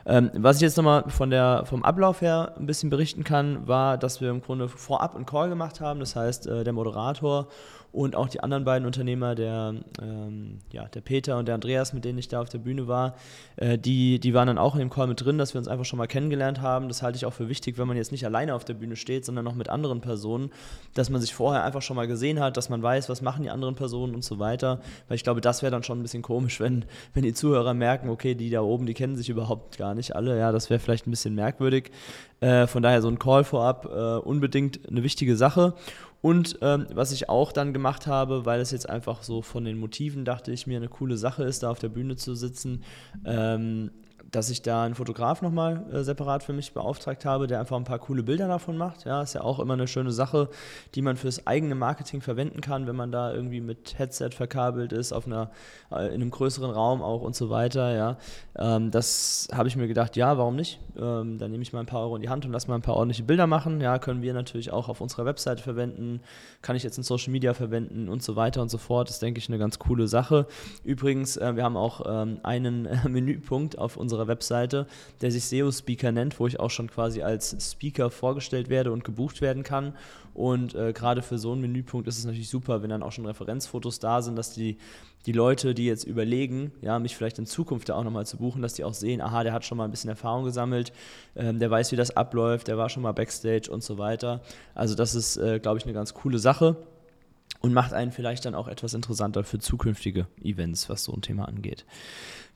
Ähm, 0.04 0.30
was 0.34 0.56
ich 0.56 0.62
jetzt 0.62 0.76
nochmal 0.76 1.04
von 1.08 1.30
der, 1.30 1.64
vom 1.66 1.82
Ablauf 1.82 2.20
her 2.20 2.54
ein 2.58 2.66
bisschen 2.66 2.90
berichten 2.90 3.24
kann, 3.24 3.66
war, 3.66 3.96
dass 3.96 4.20
wir 4.20 4.30
im 4.30 4.42
Grunde 4.42 4.68
vorab 4.68 5.14
einen 5.14 5.26
Call 5.26 5.48
gemacht 5.48 5.80
haben. 5.80 6.00
Das 6.00 6.16
heißt, 6.16 6.39
äh, 6.46 6.64
der 6.64 6.72
Moderator 6.72 7.48
und 7.92 8.14
auch 8.14 8.28
die 8.28 8.40
anderen 8.40 8.64
beiden 8.64 8.86
Unternehmer, 8.86 9.34
der, 9.34 9.74
ähm, 10.00 10.58
ja, 10.70 10.86
der 10.86 11.00
Peter 11.00 11.38
und 11.38 11.48
der 11.48 11.56
Andreas, 11.56 11.92
mit 11.92 12.04
denen 12.04 12.18
ich 12.18 12.28
da 12.28 12.40
auf 12.40 12.48
der 12.48 12.58
Bühne 12.58 12.86
war, 12.86 13.16
äh, 13.56 13.78
die, 13.78 14.20
die 14.20 14.32
waren 14.32 14.46
dann 14.46 14.58
auch 14.58 14.74
in 14.74 14.78
dem 14.78 14.90
Call 14.90 15.08
mit 15.08 15.24
drin, 15.24 15.38
dass 15.38 15.54
wir 15.54 15.58
uns 15.58 15.66
einfach 15.66 15.84
schon 15.84 15.96
mal 15.96 16.06
kennengelernt 16.06 16.60
haben. 16.60 16.86
Das 16.86 17.02
halte 17.02 17.16
ich 17.16 17.26
auch 17.26 17.32
für 17.32 17.48
wichtig, 17.48 17.78
wenn 17.78 17.88
man 17.88 17.96
jetzt 17.96 18.12
nicht 18.12 18.24
alleine 18.24 18.54
auf 18.54 18.64
der 18.64 18.74
Bühne 18.74 18.94
steht, 18.94 19.24
sondern 19.24 19.44
noch 19.44 19.56
mit 19.56 19.68
anderen 19.68 20.00
Personen, 20.00 20.50
dass 20.94 21.10
man 21.10 21.20
sich 21.20 21.34
vorher 21.34 21.64
einfach 21.64 21.82
schon 21.82 21.96
mal 21.96 22.06
gesehen 22.06 22.38
hat, 22.38 22.56
dass 22.56 22.68
man 22.68 22.80
weiß, 22.80 23.08
was 23.08 23.22
machen 23.22 23.42
die 23.42 23.50
anderen 23.50 23.74
Personen 23.74 24.14
und 24.14 24.22
so 24.22 24.38
weiter. 24.38 24.80
Weil 25.08 25.16
ich 25.16 25.24
glaube, 25.24 25.40
das 25.40 25.62
wäre 25.62 25.72
dann 25.72 25.82
schon 25.82 25.98
ein 25.98 26.02
bisschen 26.02 26.22
komisch, 26.22 26.60
wenn, 26.60 26.84
wenn 27.14 27.24
die 27.24 27.34
Zuhörer 27.34 27.74
merken, 27.74 28.08
okay, 28.08 28.36
die 28.36 28.50
da 28.50 28.60
oben, 28.60 28.86
die 28.86 28.94
kennen 28.94 29.16
sich 29.16 29.28
überhaupt 29.28 29.78
gar 29.78 29.94
nicht 29.96 30.14
alle. 30.14 30.38
Ja, 30.38 30.52
das 30.52 30.70
wäre 30.70 30.78
vielleicht 30.78 31.08
ein 31.08 31.10
bisschen 31.10 31.34
merkwürdig. 31.34 31.90
Äh, 32.38 32.68
von 32.68 32.82
daher 32.82 33.02
so 33.02 33.08
ein 33.08 33.18
Call 33.18 33.42
vorab 33.42 33.86
äh, 33.86 34.16
unbedingt 34.16 34.88
eine 34.88 35.02
wichtige 35.02 35.36
Sache. 35.36 35.74
Und 36.22 36.58
ähm, 36.60 36.86
was 36.92 37.12
ich 37.12 37.28
auch 37.28 37.52
dann 37.52 37.72
gemacht 37.72 38.06
habe, 38.06 38.44
weil 38.44 38.60
es 38.60 38.70
jetzt 38.70 38.88
einfach 38.88 39.22
so 39.22 39.40
von 39.40 39.64
den 39.64 39.78
Motiven 39.78 40.24
dachte 40.24 40.52
ich 40.52 40.66
mir 40.66 40.76
eine 40.76 40.88
coole 40.88 41.16
Sache 41.16 41.44
ist, 41.44 41.62
da 41.62 41.70
auf 41.70 41.78
der 41.78 41.88
Bühne 41.88 42.16
zu 42.16 42.34
sitzen, 42.34 42.82
ähm, 43.24 43.90
dass 44.30 44.50
ich 44.50 44.62
da 44.62 44.84
einen 44.84 44.94
Fotograf 44.94 45.42
nochmal 45.42 45.84
äh, 45.92 46.02
separat 46.02 46.42
für 46.42 46.52
mich 46.52 46.72
beauftragt 46.72 47.24
habe, 47.24 47.46
der 47.46 47.60
einfach 47.60 47.76
ein 47.76 47.84
paar 47.84 47.98
coole 47.98 48.22
Bilder 48.22 48.48
davon 48.48 48.76
macht. 48.76 49.04
Ja, 49.04 49.22
ist 49.22 49.34
ja 49.34 49.42
auch 49.42 49.58
immer 49.58 49.74
eine 49.74 49.88
schöne 49.88 50.12
Sache, 50.12 50.48
die 50.94 51.02
man 51.02 51.16
fürs 51.16 51.46
eigene 51.46 51.74
Marketing 51.74 52.20
verwenden 52.20 52.60
kann, 52.60 52.86
wenn 52.86 52.96
man 52.96 53.10
da 53.10 53.32
irgendwie 53.32 53.60
mit 53.60 53.98
Headset 53.98 54.30
verkabelt 54.30 54.92
ist, 54.92 55.12
auf 55.12 55.26
einer, 55.26 55.50
äh, 55.90 56.08
in 56.08 56.22
einem 56.22 56.30
größeren 56.30 56.70
Raum 56.70 57.02
auch 57.02 57.22
und 57.22 57.34
so 57.34 57.50
weiter. 57.50 57.94
Ja, 57.94 58.18
ähm, 58.56 58.90
das 58.90 59.48
habe 59.52 59.68
ich 59.68 59.76
mir 59.76 59.88
gedacht, 59.88 60.16
ja, 60.16 60.38
warum 60.38 60.56
nicht? 60.56 60.78
Ähm, 60.96 61.38
dann 61.38 61.50
nehme 61.50 61.62
ich 61.62 61.72
mal 61.72 61.80
ein 61.80 61.86
paar 61.86 62.00
Euro 62.00 62.16
in 62.16 62.22
die 62.22 62.28
Hand 62.28 62.44
und 62.44 62.52
lasse 62.52 62.68
mal 62.68 62.76
ein 62.76 62.82
paar 62.82 62.96
ordentliche 62.96 63.24
Bilder 63.24 63.46
machen. 63.46 63.80
Ja, 63.80 63.98
können 63.98 64.22
wir 64.22 64.32
natürlich 64.34 64.72
auch 64.72 64.88
auf 64.88 65.00
unserer 65.00 65.24
Webseite 65.24 65.62
verwenden, 65.62 66.20
kann 66.62 66.76
ich 66.76 66.82
jetzt 66.82 66.98
in 66.98 67.02
Social 67.02 67.32
Media 67.32 67.54
verwenden 67.54 68.08
und 68.08 68.22
so 68.22 68.36
weiter 68.36 68.62
und 68.62 68.70
so 68.70 68.78
fort. 68.78 69.08
Das 69.08 69.16
ist, 69.16 69.22
denke 69.22 69.38
ich, 69.38 69.48
eine 69.48 69.58
ganz 69.58 69.78
coole 69.78 70.06
Sache. 70.06 70.46
Übrigens, 70.84 71.36
äh, 71.36 71.56
wir 71.56 71.64
haben 71.64 71.76
auch 71.76 72.02
ähm, 72.06 72.40
einen 72.42 72.88
Menüpunkt 73.08 73.78
auf 73.78 73.96
unserer 73.96 74.19
unserer 74.20 74.28
Webseite, 74.28 74.86
der 75.20 75.30
sich 75.30 75.44
SEO 75.44 75.72
Speaker 75.72 76.12
nennt, 76.12 76.38
wo 76.38 76.46
ich 76.46 76.60
auch 76.60 76.70
schon 76.70 76.90
quasi 76.90 77.22
als 77.22 77.56
Speaker 77.72 78.10
vorgestellt 78.10 78.68
werde 78.68 78.92
und 78.92 79.04
gebucht 79.04 79.40
werden 79.40 79.62
kann. 79.62 79.94
Und 80.34 80.74
äh, 80.74 80.92
gerade 80.92 81.22
für 81.22 81.38
so 81.38 81.52
einen 81.52 81.60
Menüpunkt 81.60 82.06
ist 82.06 82.18
es 82.18 82.24
natürlich 82.24 82.48
super, 82.48 82.82
wenn 82.82 82.90
dann 82.90 83.02
auch 83.02 83.12
schon 83.12 83.26
Referenzfotos 83.26 83.98
da 83.98 84.22
sind, 84.22 84.36
dass 84.36 84.52
die, 84.52 84.78
die 85.26 85.32
Leute, 85.32 85.74
die 85.74 85.86
jetzt 85.86 86.04
überlegen, 86.04 86.72
ja, 86.82 86.98
mich 86.98 87.16
vielleicht 87.16 87.38
in 87.38 87.46
Zukunft 87.46 87.88
da 87.88 87.94
auch 87.94 88.04
nochmal 88.04 88.26
zu 88.26 88.36
buchen, 88.36 88.62
dass 88.62 88.74
die 88.74 88.84
auch 88.84 88.94
sehen, 88.94 89.20
aha, 89.20 89.42
der 89.42 89.52
hat 89.52 89.64
schon 89.64 89.76
mal 89.76 89.84
ein 89.84 89.90
bisschen 89.90 90.10
Erfahrung 90.10 90.44
gesammelt, 90.44 90.92
ähm, 91.34 91.58
der 91.58 91.70
weiß, 91.70 91.90
wie 91.92 91.96
das 91.96 92.16
abläuft, 92.16 92.68
der 92.68 92.78
war 92.78 92.88
schon 92.88 93.02
mal 93.02 93.12
Backstage 93.12 93.70
und 93.70 93.82
so 93.82 93.98
weiter. 93.98 94.40
Also 94.74 94.94
das 94.94 95.14
ist, 95.14 95.36
äh, 95.36 95.58
glaube 95.58 95.78
ich, 95.78 95.84
eine 95.84 95.94
ganz 95.94 96.14
coole 96.14 96.38
Sache 96.38 96.76
und 97.60 97.72
macht 97.72 97.92
einen 97.92 98.10
vielleicht 98.10 98.44
dann 98.44 98.54
auch 98.54 98.68
etwas 98.68 98.94
interessanter 98.94 99.44
für 99.44 99.58
zukünftige 99.58 100.26
Events, 100.42 100.88
was 100.88 101.04
so 101.04 101.12
ein 101.12 101.22
Thema 101.22 101.46
angeht. 101.46 101.84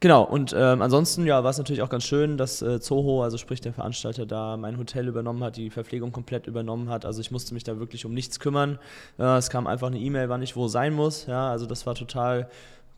Genau, 0.00 0.22
und 0.22 0.54
ähm, 0.56 0.82
ansonsten 0.82 1.24
ja, 1.26 1.44
war 1.44 1.50
es 1.50 1.58
natürlich 1.58 1.82
auch 1.82 1.88
ganz 1.88 2.04
schön, 2.04 2.36
dass 2.36 2.60
äh, 2.62 2.80
Zoho, 2.80 3.22
also 3.22 3.38
sprich 3.38 3.60
der 3.60 3.72
Veranstalter, 3.72 4.26
da 4.26 4.56
mein 4.56 4.76
Hotel 4.76 5.06
übernommen 5.08 5.42
hat, 5.44 5.56
die 5.56 5.70
Verpflegung 5.70 6.12
komplett 6.12 6.46
übernommen 6.46 6.88
hat. 6.88 7.04
Also 7.04 7.20
ich 7.20 7.30
musste 7.30 7.54
mich 7.54 7.64
da 7.64 7.78
wirklich 7.78 8.04
um 8.04 8.12
nichts 8.12 8.40
kümmern. 8.40 8.78
Äh, 9.18 9.36
es 9.36 9.50
kam 9.50 9.66
einfach 9.66 9.86
eine 9.86 9.98
E-Mail, 9.98 10.28
wann 10.28 10.42
ich 10.42 10.56
wo 10.56 10.68
sein 10.68 10.94
muss. 10.94 11.26
Ja, 11.26 11.50
also 11.50 11.66
das 11.66 11.86
war 11.86 11.94
total 11.94 12.48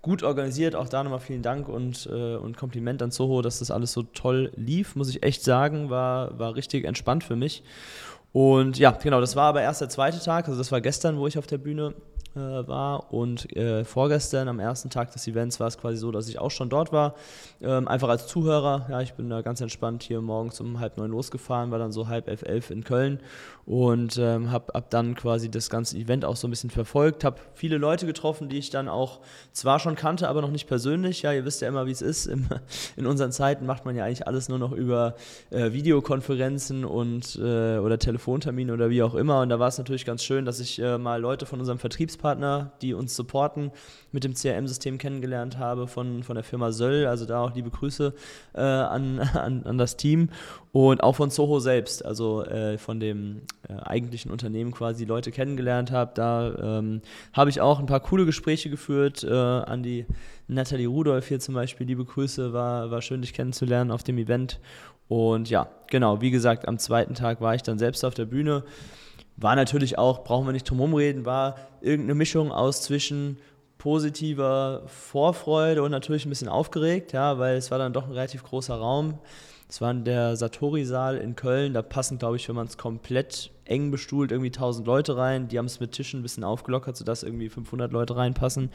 gut 0.02 0.22
organisiert. 0.22 0.74
Auch 0.74 0.88
da 0.88 1.02
nochmal 1.02 1.20
vielen 1.20 1.42
Dank 1.42 1.68
und, 1.68 2.08
äh, 2.10 2.36
und 2.36 2.56
Kompliment 2.56 3.02
an 3.02 3.10
Zoho, 3.10 3.42
dass 3.42 3.58
das 3.58 3.70
alles 3.70 3.92
so 3.92 4.02
toll 4.02 4.52
lief, 4.56 4.96
muss 4.96 5.08
ich 5.08 5.22
echt 5.22 5.44
sagen. 5.44 5.90
War, 5.90 6.38
war 6.38 6.54
richtig 6.54 6.84
entspannt 6.84 7.24
für 7.24 7.36
mich. 7.36 7.62
Und 8.36 8.78
ja, 8.78 8.90
genau, 8.90 9.18
das 9.22 9.34
war 9.34 9.44
aber 9.44 9.62
erst 9.62 9.80
der 9.80 9.88
zweite 9.88 10.20
Tag, 10.20 10.46
also 10.46 10.58
das 10.58 10.70
war 10.70 10.82
gestern, 10.82 11.16
wo 11.16 11.26
ich 11.26 11.38
auf 11.38 11.46
der 11.46 11.56
Bühne 11.56 11.94
äh, 12.36 12.68
war. 12.68 13.12
Und 13.12 13.56
äh, 13.56 13.84
vorgestern, 13.84 14.48
am 14.48 14.60
ersten 14.60 14.90
Tag 14.90 15.10
des 15.12 15.26
Events, 15.26 15.58
war 15.58 15.68
es 15.68 15.78
quasi 15.78 15.96
so, 15.96 16.12
dass 16.12 16.28
ich 16.28 16.38
auch 16.38 16.50
schon 16.50 16.68
dort 16.68 16.92
war. 16.92 17.14
Ähm, 17.62 17.88
einfach 17.88 18.10
als 18.10 18.26
Zuhörer. 18.26 18.86
Ja, 18.90 19.00
ich 19.00 19.14
bin 19.14 19.30
da 19.30 19.40
ganz 19.40 19.62
entspannt 19.62 20.02
hier 20.02 20.20
morgens 20.20 20.60
um 20.60 20.78
halb 20.78 20.98
neun 20.98 21.10
losgefahren, 21.12 21.70
war 21.70 21.78
dann 21.78 21.92
so 21.92 22.08
halb 22.08 22.28
elf, 22.28 22.42
elf 22.42 22.70
in 22.70 22.84
Köln 22.84 23.20
und 23.64 24.18
ähm, 24.18 24.52
habe 24.52 24.74
ab 24.74 24.90
dann 24.90 25.14
quasi 25.14 25.50
das 25.50 25.70
ganze 25.70 25.96
Event 25.96 26.24
auch 26.24 26.36
so 26.36 26.46
ein 26.46 26.50
bisschen 26.50 26.70
verfolgt. 26.70 27.24
Habe 27.24 27.38
viele 27.54 27.78
Leute 27.78 28.06
getroffen, 28.06 28.48
die 28.48 28.58
ich 28.58 28.70
dann 28.70 28.88
auch 28.88 29.20
zwar 29.52 29.80
schon 29.80 29.96
kannte, 29.96 30.28
aber 30.28 30.42
noch 30.42 30.50
nicht 30.50 30.68
persönlich. 30.68 31.22
Ja, 31.22 31.32
ihr 31.32 31.44
wisst 31.44 31.62
ja 31.62 31.68
immer, 31.68 31.86
wie 31.86 31.90
es 31.90 32.02
ist. 32.02 32.26
Im, 32.26 32.46
in 32.96 33.06
unseren 33.06 33.32
Zeiten 33.32 33.66
macht 33.66 33.84
man 33.86 33.96
ja 33.96 34.04
eigentlich 34.04 34.26
alles 34.26 34.48
nur 34.48 34.58
noch 34.58 34.72
über 34.72 35.16
äh, 35.50 35.72
Videokonferenzen 35.72 36.84
und 36.84 37.36
äh, 37.36 37.78
oder 37.78 37.98
Telefontermine 38.26 38.72
oder 38.72 38.90
wie 38.90 39.02
auch 39.04 39.14
immer. 39.14 39.40
Und 39.40 39.50
da 39.50 39.60
war 39.60 39.68
es 39.68 39.78
natürlich 39.78 40.04
ganz 40.04 40.24
schön, 40.24 40.44
dass 40.44 40.58
ich 40.58 40.80
äh, 40.80 40.98
mal 40.98 41.20
Leute 41.20 41.46
von 41.46 41.60
unserem 41.60 41.78
Vertriebspartner 41.78 42.72
die 42.82 42.92
uns 42.92 43.14
supporten, 43.14 43.70
mit 44.10 44.24
dem 44.24 44.34
CRM-System 44.34 44.98
kennengelernt 44.98 45.58
habe 45.58 45.86
von, 45.86 46.22
von 46.24 46.34
der 46.34 46.42
Firma 46.42 46.72
Söll. 46.72 47.06
Also 47.06 47.24
da 47.24 47.40
auch 47.40 47.54
liebe 47.54 47.70
Grüße 47.70 48.14
äh, 48.54 48.60
an, 48.60 49.20
an, 49.34 49.62
an 49.64 49.78
das 49.78 49.96
Team. 49.96 50.30
Und 50.72 51.02
auch 51.02 51.14
von 51.14 51.30
Soho 51.30 51.60
selbst, 51.60 52.04
also 52.04 52.44
äh, 52.44 52.78
von 52.78 52.98
dem 52.98 53.42
äh, 53.68 53.74
eigentlichen 53.74 54.30
Unternehmen 54.30 54.72
quasi 54.72 55.04
Leute 55.04 55.30
kennengelernt 55.30 55.90
habe. 55.92 56.10
Da 56.14 56.78
ähm, 56.78 57.02
habe 57.32 57.50
ich 57.50 57.60
auch 57.60 57.78
ein 57.78 57.86
paar 57.86 58.00
coole 58.00 58.26
Gespräche 58.26 58.70
geführt 58.70 59.22
äh, 59.22 59.32
an 59.32 59.82
die 59.82 60.04
Nathalie 60.48 60.86
Rudolph 60.86 61.28
hier 61.28 61.40
zum 61.40 61.54
Beispiel. 61.54 61.86
Liebe 61.86 62.04
Grüße, 62.04 62.52
war, 62.52 62.90
war 62.90 63.02
schön, 63.02 63.20
dich 63.20 63.32
kennenzulernen 63.32 63.90
auf 63.90 64.02
dem 64.02 64.18
Event. 64.18 64.60
Und 65.08 65.50
ja, 65.50 65.68
genau, 65.88 66.20
wie 66.20 66.30
gesagt, 66.30 66.66
am 66.68 66.78
zweiten 66.78 67.14
Tag 67.14 67.40
war 67.40 67.54
ich 67.54 67.62
dann 67.62 67.78
selbst 67.78 68.04
auf 68.04 68.14
der 68.14 68.26
Bühne. 68.26 68.64
War 69.36 69.54
natürlich 69.54 69.98
auch, 69.98 70.24
brauchen 70.24 70.46
wir 70.46 70.52
nicht 70.52 70.68
drum 70.68 70.94
reden, 70.94 71.26
war 71.26 71.56
irgendeine 71.80 72.14
Mischung 72.14 72.52
aus 72.52 72.82
zwischen 72.82 73.38
positiver 73.78 74.82
Vorfreude 74.86 75.82
und 75.82 75.90
natürlich 75.90 76.24
ein 76.24 76.30
bisschen 76.30 76.48
aufgeregt, 76.48 77.12
ja, 77.12 77.38
weil 77.38 77.56
es 77.56 77.70
war 77.70 77.78
dann 77.78 77.92
doch 77.92 78.06
ein 78.06 78.12
relativ 78.12 78.42
großer 78.42 78.74
Raum. 78.74 79.18
Es 79.68 79.80
war 79.80 79.92
der 79.94 80.36
Satori-Saal 80.36 81.16
in 81.16 81.34
Köln, 81.34 81.74
da 81.74 81.82
passen, 81.82 82.18
glaube 82.18 82.36
ich, 82.36 82.48
wenn 82.48 82.54
man 82.54 82.66
es 82.66 82.78
komplett 82.78 83.50
eng 83.64 83.90
bestuhlt, 83.90 84.30
irgendwie 84.30 84.48
1000 84.50 84.86
Leute 84.86 85.16
rein. 85.16 85.48
Die 85.48 85.58
haben 85.58 85.66
es 85.66 85.80
mit 85.80 85.92
Tischen 85.92 86.20
ein 86.20 86.22
bisschen 86.22 86.44
aufgelockert, 86.44 86.96
sodass 86.96 87.22
irgendwie 87.22 87.48
500 87.48 87.92
Leute 87.92 88.16
reinpassen. 88.16 88.70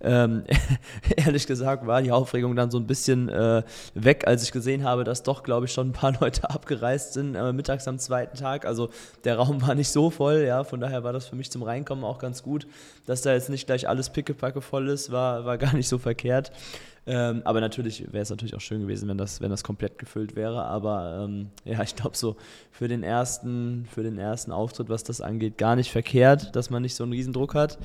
Ähm, 0.00 0.44
ehrlich 1.16 1.46
gesagt 1.46 1.86
war 1.86 2.02
die 2.02 2.12
Aufregung 2.12 2.54
dann 2.54 2.70
so 2.70 2.78
ein 2.78 2.86
bisschen 2.86 3.28
äh, 3.28 3.62
weg, 3.94 4.26
als 4.26 4.42
ich 4.42 4.52
gesehen 4.52 4.84
habe, 4.84 5.04
dass 5.04 5.22
doch, 5.22 5.42
glaube 5.42 5.66
ich, 5.66 5.72
schon 5.72 5.88
ein 5.88 5.92
paar 5.92 6.12
Leute 6.20 6.50
abgereist 6.50 7.14
sind, 7.14 7.34
äh, 7.34 7.52
mittags 7.52 7.88
am 7.88 7.98
zweiten 7.98 8.36
Tag. 8.36 8.66
Also 8.66 8.90
der 9.24 9.36
Raum 9.36 9.62
war 9.62 9.74
nicht 9.74 9.90
so 9.90 10.10
voll, 10.10 10.44
ja, 10.46 10.64
von 10.64 10.80
daher 10.80 11.04
war 11.04 11.12
das 11.12 11.26
für 11.26 11.36
mich 11.36 11.50
zum 11.50 11.62
Reinkommen 11.62 12.04
auch 12.04 12.18
ganz 12.18 12.42
gut. 12.42 12.66
Dass 13.06 13.22
da 13.22 13.32
jetzt 13.32 13.50
nicht 13.50 13.66
gleich 13.66 13.88
alles 13.88 14.10
pickepacke 14.10 14.60
voll 14.60 14.88
ist, 14.88 15.10
war, 15.10 15.44
war 15.44 15.58
gar 15.58 15.74
nicht 15.74 15.88
so 15.88 15.98
verkehrt. 15.98 16.52
Ähm, 17.06 17.42
aber 17.44 17.60
natürlich 17.60 18.12
wäre 18.12 18.22
es 18.22 18.30
natürlich 18.30 18.54
auch 18.54 18.60
schön 18.60 18.80
gewesen, 18.80 19.08
wenn 19.08 19.18
das, 19.18 19.40
wenn 19.40 19.50
das 19.50 19.62
komplett 19.62 19.98
gefüllt 19.98 20.36
wäre. 20.36 20.64
Aber 20.64 21.24
ähm, 21.24 21.50
ja, 21.64 21.82
ich 21.82 21.96
glaube 21.96 22.16
so 22.16 22.36
für 22.70 22.88
den 22.88 23.02
ersten, 23.02 23.86
für 23.90 24.02
den 24.02 24.18
ersten 24.18 24.52
Auftritt, 24.52 24.88
was 24.88 25.04
das 25.04 25.20
angeht, 25.20 25.58
gar 25.58 25.76
nicht 25.76 25.90
verkehrt, 25.90 26.56
dass 26.56 26.70
man 26.70 26.82
nicht 26.82 26.94
so 26.94 27.04
einen 27.04 27.12
Riesendruck 27.12 27.54
hat. 27.54 27.78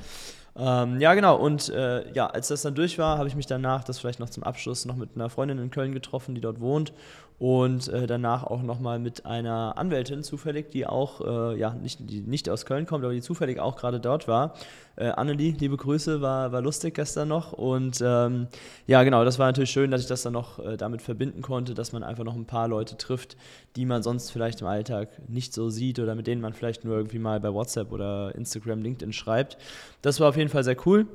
Ähm, 0.56 1.00
ja, 1.00 1.14
genau. 1.14 1.36
Und 1.36 1.68
äh, 1.68 2.10
ja, 2.12 2.26
als 2.26 2.48
das 2.48 2.62
dann 2.62 2.74
durch 2.74 2.98
war, 2.98 3.18
habe 3.18 3.28
ich 3.28 3.36
mich 3.36 3.46
danach, 3.46 3.84
das 3.84 3.98
vielleicht 3.98 4.20
noch 4.20 4.30
zum 4.30 4.42
Abschluss, 4.42 4.84
noch 4.84 4.96
mit 4.96 5.10
einer 5.14 5.30
Freundin 5.30 5.58
in 5.58 5.70
Köln 5.70 5.92
getroffen, 5.92 6.34
die 6.34 6.40
dort 6.40 6.60
wohnt 6.60 6.92
und 7.40 7.88
äh, 7.88 8.06
danach 8.06 8.44
auch 8.44 8.60
nochmal 8.60 8.98
mit 8.98 9.24
einer 9.24 9.78
Anwältin 9.78 10.22
zufällig, 10.22 10.70
die 10.70 10.86
auch, 10.86 11.22
äh, 11.22 11.58
ja, 11.58 11.72
nicht, 11.72 11.98
die 12.10 12.20
nicht 12.20 12.50
aus 12.50 12.66
Köln 12.66 12.84
kommt, 12.84 13.02
aber 13.02 13.14
die 13.14 13.22
zufällig 13.22 13.58
auch 13.58 13.76
gerade 13.76 13.98
dort 13.98 14.28
war. 14.28 14.52
Äh, 14.96 15.06
Annelie, 15.06 15.54
liebe 15.58 15.78
Grüße, 15.78 16.20
war, 16.20 16.52
war 16.52 16.60
lustig 16.60 16.94
gestern 16.94 17.28
noch 17.28 17.54
und 17.54 18.02
ähm, 18.04 18.48
ja, 18.86 19.02
genau, 19.04 19.24
das 19.24 19.38
war 19.38 19.46
natürlich 19.46 19.70
schön, 19.70 19.90
dass 19.90 20.02
ich 20.02 20.06
das 20.06 20.20
dann 20.20 20.34
noch 20.34 20.58
äh, 20.58 20.76
damit 20.76 21.00
verbinden 21.00 21.40
konnte, 21.40 21.72
dass 21.72 21.92
man 21.92 22.02
einfach 22.02 22.24
noch 22.24 22.36
ein 22.36 22.44
paar 22.44 22.68
Leute 22.68 22.98
trifft, 22.98 23.38
die 23.74 23.86
man 23.86 24.02
sonst 24.02 24.30
vielleicht 24.30 24.60
im 24.60 24.66
Alltag 24.66 25.08
nicht 25.26 25.54
so 25.54 25.70
sieht 25.70 25.98
oder 25.98 26.14
mit 26.14 26.26
denen 26.26 26.42
man 26.42 26.52
vielleicht 26.52 26.84
nur 26.84 26.94
irgendwie 26.94 27.18
mal 27.18 27.40
bei 27.40 27.54
WhatsApp 27.54 27.90
oder 27.90 28.34
Instagram, 28.34 28.82
LinkedIn 28.82 29.14
schreibt. 29.14 29.56
Das 30.02 30.20
war 30.20 30.28
auf 30.28 30.36
jeden 30.36 30.50
Fall 30.50 30.64
sehr 30.64 30.76
cool. 30.84 31.06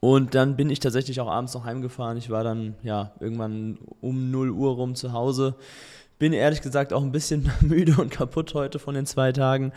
Und 0.00 0.34
dann 0.34 0.56
bin 0.56 0.70
ich 0.70 0.80
tatsächlich 0.80 1.20
auch 1.20 1.28
abends 1.28 1.54
noch 1.54 1.64
heimgefahren. 1.64 2.18
Ich 2.18 2.30
war 2.30 2.44
dann 2.44 2.74
ja 2.82 3.12
irgendwann 3.20 3.78
um 4.00 4.30
0 4.30 4.50
Uhr 4.50 4.74
rum 4.74 4.94
zu 4.94 5.12
Hause. 5.12 5.56
Bin 6.18 6.32
ehrlich 6.32 6.62
gesagt 6.62 6.92
auch 6.92 7.02
ein 7.02 7.12
bisschen 7.12 7.50
müde 7.60 8.00
und 8.00 8.10
kaputt 8.10 8.54
heute 8.54 8.78
von 8.78 8.94
den 8.94 9.06
zwei 9.06 9.32
Tagen. 9.32 9.72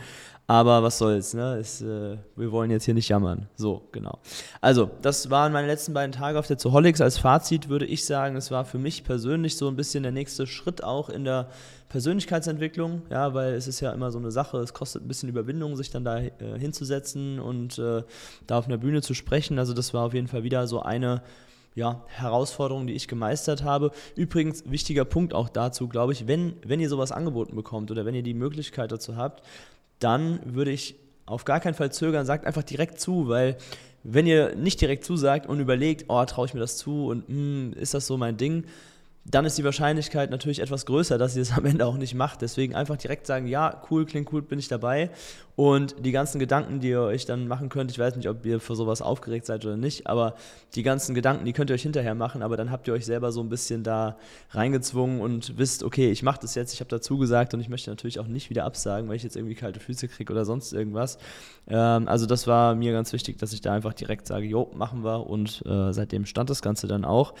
Aber 0.50 0.82
was 0.82 0.98
soll's, 0.98 1.32
ne? 1.32 1.58
Es, 1.58 1.80
äh, 1.80 2.16
wir 2.34 2.50
wollen 2.50 2.72
jetzt 2.72 2.84
hier 2.84 2.94
nicht 2.94 3.08
jammern. 3.08 3.46
So, 3.54 3.86
genau. 3.92 4.18
Also, 4.60 4.90
das 5.00 5.30
waren 5.30 5.52
meine 5.52 5.68
letzten 5.68 5.94
beiden 5.94 6.10
Tage 6.10 6.40
auf 6.40 6.48
der 6.48 6.58
Zoholics. 6.58 7.00
Als 7.00 7.18
Fazit 7.18 7.68
würde 7.68 7.86
ich 7.86 8.04
sagen, 8.04 8.34
es 8.34 8.50
war 8.50 8.64
für 8.64 8.78
mich 8.78 9.04
persönlich 9.04 9.56
so 9.56 9.68
ein 9.68 9.76
bisschen 9.76 10.02
der 10.02 10.10
nächste 10.10 10.48
Schritt 10.48 10.82
auch 10.82 11.08
in 11.08 11.22
der 11.24 11.50
Persönlichkeitsentwicklung, 11.88 13.02
ja, 13.10 13.32
weil 13.32 13.54
es 13.54 13.68
ist 13.68 13.78
ja 13.78 13.92
immer 13.92 14.10
so 14.10 14.18
eine 14.18 14.32
Sache, 14.32 14.58
es 14.58 14.74
kostet 14.74 15.04
ein 15.04 15.08
bisschen 15.08 15.28
Überwindung, 15.28 15.76
sich 15.76 15.90
dann 15.90 16.04
da 16.04 16.18
äh, 16.18 16.32
hinzusetzen 16.58 17.38
und 17.38 17.78
äh, 17.78 18.02
da 18.48 18.58
auf 18.58 18.66
einer 18.66 18.78
Bühne 18.78 19.02
zu 19.02 19.14
sprechen. 19.14 19.56
Also, 19.60 19.72
das 19.72 19.94
war 19.94 20.06
auf 20.06 20.14
jeden 20.14 20.26
Fall 20.26 20.42
wieder 20.42 20.66
so 20.66 20.82
eine 20.82 21.22
ja, 21.74 22.04
Herausforderung, 22.08 22.86
die 22.86 22.94
ich 22.94 23.08
gemeistert 23.08 23.62
habe. 23.62 23.92
Übrigens, 24.16 24.64
wichtiger 24.70 25.04
Punkt 25.04 25.34
auch 25.34 25.48
dazu, 25.48 25.88
glaube 25.88 26.12
ich, 26.12 26.26
wenn, 26.26 26.54
wenn 26.66 26.80
ihr 26.80 26.88
sowas 26.88 27.12
angeboten 27.12 27.54
bekommt 27.54 27.90
oder 27.90 28.04
wenn 28.04 28.14
ihr 28.14 28.22
die 28.22 28.34
Möglichkeit 28.34 28.92
dazu 28.92 29.16
habt, 29.16 29.44
dann 29.98 30.40
würde 30.44 30.72
ich 30.72 30.96
auf 31.26 31.44
gar 31.44 31.60
keinen 31.60 31.74
Fall 31.74 31.92
zögern, 31.92 32.26
sagt 32.26 32.44
einfach 32.44 32.64
direkt 32.64 33.00
zu, 33.00 33.28
weil 33.28 33.56
wenn 34.02 34.26
ihr 34.26 34.56
nicht 34.56 34.80
direkt 34.80 35.04
zusagt 35.04 35.46
und 35.46 35.60
überlegt, 35.60 36.06
oh, 36.08 36.24
traue 36.24 36.46
ich 36.46 36.54
mir 36.54 36.60
das 36.60 36.76
zu 36.76 37.06
und 37.06 37.28
hm, 37.28 37.72
ist 37.74 37.94
das 37.94 38.06
so 38.06 38.16
mein 38.16 38.36
Ding, 38.36 38.64
dann 39.24 39.44
ist 39.44 39.58
die 39.58 39.64
Wahrscheinlichkeit 39.64 40.30
natürlich 40.30 40.60
etwas 40.60 40.86
größer, 40.86 41.18
dass 41.18 41.36
ihr 41.36 41.42
es 41.42 41.52
am 41.56 41.64
Ende 41.66 41.86
auch 41.86 41.96
nicht 41.96 42.14
macht. 42.14 42.42
Deswegen 42.42 42.74
einfach 42.74 42.96
direkt 42.96 43.26
sagen, 43.26 43.46
ja, 43.46 43.82
cool, 43.90 44.06
klingt 44.06 44.26
gut, 44.26 44.48
bin 44.48 44.58
ich 44.58 44.68
dabei. 44.68 45.10
Und 45.56 45.94
die 46.06 46.10
ganzen 46.10 46.38
Gedanken, 46.38 46.80
die 46.80 46.88
ihr 46.88 47.02
euch 47.02 47.26
dann 47.26 47.46
machen 47.46 47.68
könnt, 47.68 47.90
ich 47.90 47.98
weiß 47.98 48.16
nicht, 48.16 48.30
ob 48.30 48.46
ihr 48.46 48.60
für 48.60 48.74
sowas 48.74 49.02
aufgeregt 49.02 49.44
seid 49.44 49.62
oder 49.66 49.76
nicht, 49.76 50.06
aber 50.06 50.36
die 50.74 50.82
ganzen 50.82 51.14
Gedanken, 51.14 51.44
die 51.44 51.52
könnt 51.52 51.68
ihr 51.68 51.74
euch 51.74 51.82
hinterher 51.82 52.14
machen, 52.14 52.42
aber 52.42 52.56
dann 52.56 52.70
habt 52.70 52.88
ihr 52.88 52.94
euch 52.94 53.04
selber 53.04 53.30
so 53.30 53.42
ein 53.42 53.50
bisschen 53.50 53.82
da 53.82 54.16
reingezwungen 54.52 55.20
und 55.20 55.58
wisst, 55.58 55.82
okay, 55.82 56.10
ich 56.10 56.22
mache 56.22 56.38
das 56.40 56.54
jetzt, 56.54 56.72
ich 56.72 56.80
habe 56.80 56.88
dazu 56.88 57.18
gesagt 57.18 57.52
und 57.52 57.60
ich 57.60 57.68
möchte 57.68 57.90
natürlich 57.90 58.20
auch 58.20 58.26
nicht 58.26 58.48
wieder 58.48 58.64
absagen, 58.64 59.10
weil 59.10 59.16
ich 59.16 59.22
jetzt 59.22 59.36
irgendwie 59.36 59.54
kalte 59.54 59.80
Füße 59.80 60.08
kriege 60.08 60.32
oder 60.32 60.46
sonst 60.46 60.72
irgendwas. 60.72 61.18
Ähm, 61.68 62.08
also 62.08 62.24
das 62.24 62.46
war 62.46 62.74
mir 62.74 62.92
ganz 62.92 63.12
wichtig, 63.12 63.36
dass 63.36 63.52
ich 63.52 63.60
da 63.60 63.74
einfach 63.74 63.92
direkt 63.92 64.26
sage, 64.26 64.46
jo, 64.46 64.70
machen 64.74 65.04
wir 65.04 65.26
und 65.26 65.62
äh, 65.66 65.92
seitdem 65.92 66.24
stand 66.24 66.48
das 66.48 66.62
Ganze 66.62 66.86
dann 66.86 67.04
auch. 67.04 67.34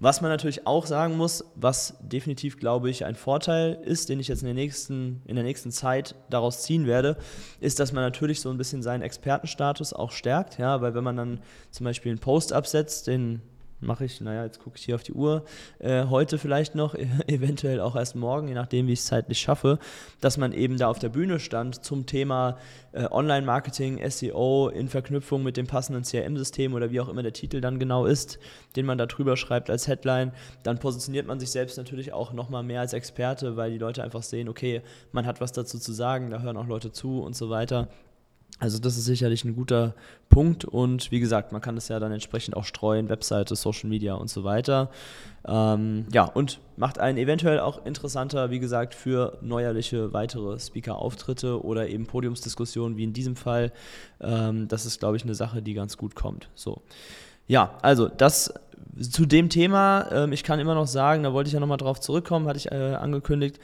Was 0.00 0.20
man 0.20 0.30
natürlich 0.30 0.64
auch 0.64 0.86
sagen 0.86 1.16
muss, 1.16 1.44
was 1.56 1.96
definitiv, 2.00 2.58
glaube 2.58 2.88
ich, 2.88 3.04
ein 3.04 3.16
Vorteil 3.16 3.78
ist, 3.84 4.08
den 4.08 4.20
ich 4.20 4.28
jetzt 4.28 4.42
in 4.42 4.46
der 4.46 4.54
nächsten, 4.54 5.22
in 5.24 5.34
der 5.34 5.44
nächsten 5.44 5.72
Zeit 5.72 6.14
daraus 6.30 6.62
ziehen 6.62 6.86
werde, 6.86 7.16
ist, 7.60 7.80
dass 7.80 7.92
man 7.92 8.04
natürlich 8.04 8.40
so 8.40 8.48
ein 8.50 8.58
bisschen 8.58 8.80
seinen 8.80 9.02
Expertenstatus 9.02 9.92
auch 9.92 10.12
stärkt. 10.12 10.58
Ja, 10.58 10.80
weil 10.80 10.94
wenn 10.94 11.02
man 11.02 11.16
dann 11.16 11.40
zum 11.72 11.82
Beispiel 11.82 12.12
einen 12.12 12.20
Post 12.20 12.52
absetzt, 12.52 13.08
den 13.08 13.42
mache 13.80 14.04
ich, 14.04 14.20
naja, 14.20 14.44
jetzt 14.44 14.58
gucke 14.60 14.76
ich 14.76 14.84
hier 14.84 14.94
auf 14.94 15.02
die 15.02 15.12
Uhr, 15.12 15.44
äh, 15.78 16.04
heute 16.06 16.38
vielleicht 16.38 16.74
noch, 16.74 16.94
eventuell 17.26 17.80
auch 17.80 17.96
erst 17.96 18.16
morgen, 18.16 18.48
je 18.48 18.54
nachdem, 18.54 18.86
wie 18.86 18.92
ich 18.92 19.00
es 19.00 19.06
zeitlich 19.06 19.38
schaffe, 19.38 19.78
dass 20.20 20.36
man 20.36 20.52
eben 20.52 20.78
da 20.78 20.88
auf 20.88 20.98
der 20.98 21.08
Bühne 21.08 21.40
stand 21.40 21.84
zum 21.84 22.06
Thema 22.06 22.58
äh, 22.92 23.06
Online-Marketing, 23.10 24.00
SEO 24.08 24.68
in 24.68 24.88
Verknüpfung 24.88 25.42
mit 25.42 25.56
dem 25.56 25.66
passenden 25.66 26.02
CRM-System 26.02 26.74
oder 26.74 26.90
wie 26.90 27.00
auch 27.00 27.08
immer 27.08 27.22
der 27.22 27.32
Titel 27.32 27.60
dann 27.60 27.78
genau 27.78 28.06
ist, 28.06 28.38
den 28.76 28.86
man 28.86 28.98
da 28.98 29.06
drüber 29.06 29.36
schreibt 29.36 29.70
als 29.70 29.86
Headline, 29.86 30.32
dann 30.62 30.78
positioniert 30.78 31.26
man 31.26 31.38
sich 31.38 31.50
selbst 31.50 31.76
natürlich 31.78 32.12
auch 32.12 32.32
nochmal 32.32 32.62
mehr 32.62 32.80
als 32.80 32.92
Experte, 32.92 33.56
weil 33.56 33.70
die 33.70 33.78
Leute 33.78 34.02
einfach 34.02 34.22
sehen, 34.22 34.48
okay, 34.48 34.82
man 35.12 35.26
hat 35.26 35.40
was 35.40 35.52
dazu 35.52 35.78
zu 35.78 35.92
sagen, 35.92 36.30
da 36.30 36.40
hören 36.40 36.56
auch 36.56 36.66
Leute 36.66 36.92
zu 36.92 37.20
und 37.20 37.36
so 37.36 37.50
weiter. 37.50 37.88
Also 38.58 38.78
das 38.78 38.96
ist 38.96 39.04
sicherlich 39.04 39.44
ein 39.44 39.54
guter 39.54 39.94
Punkt 40.28 40.64
und 40.64 41.10
wie 41.12 41.20
gesagt, 41.20 41.52
man 41.52 41.60
kann 41.60 41.76
das 41.76 41.88
ja 41.88 42.00
dann 42.00 42.10
entsprechend 42.10 42.56
auch 42.56 42.64
streuen, 42.64 43.08
Webseite, 43.08 43.54
Social 43.54 43.88
Media 43.88 44.14
und 44.14 44.28
so 44.28 44.42
weiter. 44.42 44.90
Ähm, 45.46 46.06
ja, 46.12 46.24
und 46.24 46.58
macht 46.76 46.98
einen 46.98 47.18
eventuell 47.18 47.60
auch 47.60 47.86
interessanter, 47.86 48.50
wie 48.50 48.58
gesagt, 48.58 48.94
für 48.94 49.38
neuerliche 49.42 50.12
weitere 50.12 50.58
Speaker-Auftritte 50.58 51.64
oder 51.64 51.88
eben 51.88 52.06
Podiumsdiskussionen 52.06 52.96
wie 52.96 53.04
in 53.04 53.12
diesem 53.12 53.36
Fall. 53.36 53.72
Ähm, 54.20 54.66
das 54.66 54.86
ist, 54.86 54.98
glaube 54.98 55.16
ich, 55.16 55.22
eine 55.22 55.34
Sache, 55.34 55.62
die 55.62 55.74
ganz 55.74 55.96
gut 55.96 56.16
kommt. 56.16 56.48
So. 56.54 56.82
Ja, 57.46 57.78
also 57.80 58.08
das 58.08 58.52
zu 59.00 59.24
dem 59.24 59.48
Thema. 59.48 60.08
Ähm, 60.10 60.32
ich 60.32 60.42
kann 60.42 60.58
immer 60.58 60.74
noch 60.74 60.86
sagen, 60.86 61.22
da 61.22 61.32
wollte 61.32 61.48
ich 61.48 61.54
ja 61.54 61.60
nochmal 61.60 61.78
drauf 61.78 62.00
zurückkommen, 62.00 62.48
hatte 62.48 62.58
ich 62.58 62.70
äh, 62.72 62.94
angekündigt 62.94 63.60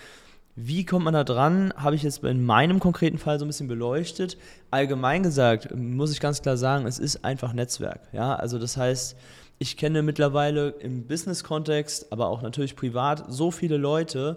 wie 0.56 0.84
kommt 0.84 1.04
man 1.04 1.14
da 1.14 1.24
dran? 1.24 1.72
Habe 1.76 1.96
ich 1.96 2.02
jetzt 2.02 2.22
in 2.22 2.44
meinem 2.44 2.78
konkreten 2.78 3.18
Fall 3.18 3.38
so 3.38 3.44
ein 3.44 3.48
bisschen 3.48 3.66
beleuchtet. 3.66 4.38
Allgemein 4.70 5.22
gesagt, 5.22 5.74
muss 5.74 6.12
ich 6.12 6.20
ganz 6.20 6.42
klar 6.42 6.56
sagen, 6.56 6.86
es 6.86 6.98
ist 6.98 7.24
einfach 7.24 7.52
Netzwerk. 7.52 8.00
Ja, 8.12 8.34
also 8.36 8.58
das 8.58 8.76
heißt, 8.76 9.16
ich 9.58 9.76
kenne 9.76 10.02
mittlerweile 10.02 10.70
im 10.80 11.06
Business-Kontext, 11.06 12.12
aber 12.12 12.28
auch 12.28 12.42
natürlich 12.42 12.76
privat 12.76 13.24
so 13.28 13.50
viele 13.50 13.76
Leute, 13.76 14.36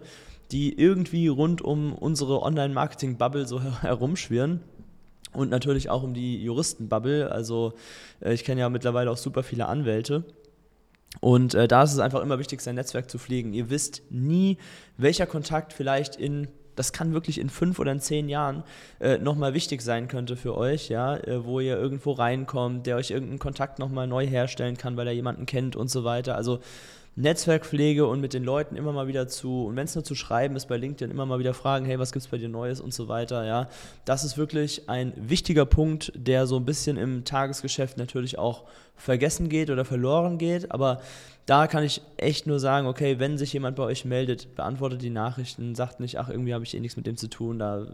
die 0.51 0.79
irgendwie 0.79 1.27
rund 1.27 1.61
um 1.61 1.93
unsere 1.93 2.41
Online-Marketing-Bubble 2.41 3.45
so 3.45 3.61
herumschwirren. 3.81 4.61
Und 5.33 5.51
natürlich 5.51 5.89
auch 5.89 6.01
um 6.01 6.15
die 6.15 6.41
Juristen-Bubble. 6.43 7.31
Also 7.31 7.73
äh, 8.21 8.33
ich 8.33 8.43
kenne 8.43 8.61
ja 8.61 8.69
mittlerweile 8.69 9.11
auch 9.11 9.17
super 9.17 9.43
viele 9.43 9.67
Anwälte. 9.67 10.23
Und 11.19 11.53
äh, 11.55 11.67
da 11.67 11.83
ist 11.83 11.93
es 11.93 11.99
einfach 11.99 12.21
immer 12.21 12.39
wichtig, 12.39 12.61
sein 12.61 12.75
Netzwerk 12.75 13.09
zu 13.09 13.17
pflegen. 13.17 13.53
Ihr 13.53 13.69
wisst 13.69 14.03
nie, 14.09 14.57
welcher 14.97 15.25
Kontakt 15.25 15.73
vielleicht 15.73 16.15
in, 16.15 16.47
das 16.75 16.93
kann 16.93 17.13
wirklich 17.13 17.39
in 17.39 17.49
fünf 17.49 17.79
oder 17.79 17.91
in 17.91 17.99
zehn 17.99 18.29
Jahren 18.29 18.63
äh, 18.99 19.17
nochmal 19.17 19.53
wichtig 19.53 19.81
sein 19.81 20.07
könnte 20.07 20.35
für 20.35 20.55
euch, 20.55 20.89
ja, 20.89 21.15
äh, 21.17 21.43
wo 21.43 21.59
ihr 21.59 21.77
irgendwo 21.77 22.11
reinkommt, 22.11 22.85
der 22.85 22.97
euch 22.97 23.11
irgendeinen 23.11 23.39
Kontakt 23.39 23.79
nochmal 23.79 24.07
neu 24.07 24.27
herstellen 24.27 24.77
kann, 24.77 24.97
weil 24.97 25.07
er 25.07 25.13
jemanden 25.13 25.45
kennt 25.45 25.75
und 25.75 25.89
so 25.89 26.03
weiter. 26.03 26.35
Also 26.35 26.59
Netzwerkpflege 27.17 28.05
und 28.05 28.21
mit 28.21 28.33
den 28.33 28.43
Leuten 28.43 28.75
immer 28.75 28.91
mal 28.91 29.07
wieder 29.07 29.27
zu, 29.27 29.65
und 29.65 29.75
wenn 29.75 29.85
es 29.85 29.95
nur 29.95 30.03
zu 30.03 30.13
schreiben 30.13 30.55
ist 30.55 30.67
bei 30.67 30.77
LinkedIn, 30.77 31.09
immer 31.09 31.25
mal 31.25 31.39
wieder 31.39 31.55
fragen, 31.55 31.85
hey, 31.85 31.97
was 31.97 32.11
gibt 32.11 32.23
es 32.23 32.29
bei 32.29 32.37
dir 32.37 32.47
Neues 32.47 32.79
und 32.79 32.93
so 32.93 33.07
weiter, 33.07 33.43
ja. 33.43 33.67
Das 34.05 34.23
ist 34.23 34.37
wirklich 34.37 34.87
ein 34.87 35.13
wichtiger 35.15 35.65
Punkt, 35.65 36.11
der 36.15 36.45
so 36.45 36.57
ein 36.57 36.65
bisschen 36.65 36.95
im 36.95 37.25
Tagesgeschäft 37.25 37.97
natürlich 37.97 38.37
auch 38.37 38.65
vergessen 38.95 39.49
geht 39.49 39.71
oder 39.71 39.83
verloren 39.83 40.37
geht, 40.37 40.71
aber 40.71 41.01
da 41.47 41.65
kann 41.65 41.83
ich 41.83 42.01
echt 42.17 42.45
nur 42.45 42.59
sagen, 42.59 42.85
okay, 42.85 43.17
wenn 43.17 43.37
sich 43.37 43.51
jemand 43.53 43.77
bei 43.77 43.83
euch 43.83 44.05
meldet, 44.05 44.53
beantwortet 44.55 45.01
die 45.01 45.09
Nachrichten, 45.09 45.73
sagt 45.73 45.99
nicht, 45.99 46.19
ach, 46.19 46.29
irgendwie 46.29 46.53
habe 46.53 46.65
ich 46.65 46.75
eh 46.75 46.79
nichts 46.79 46.97
mit 46.97 47.07
dem 47.07 47.17
zu 47.17 47.29
tun, 47.29 47.57
da, 47.57 47.87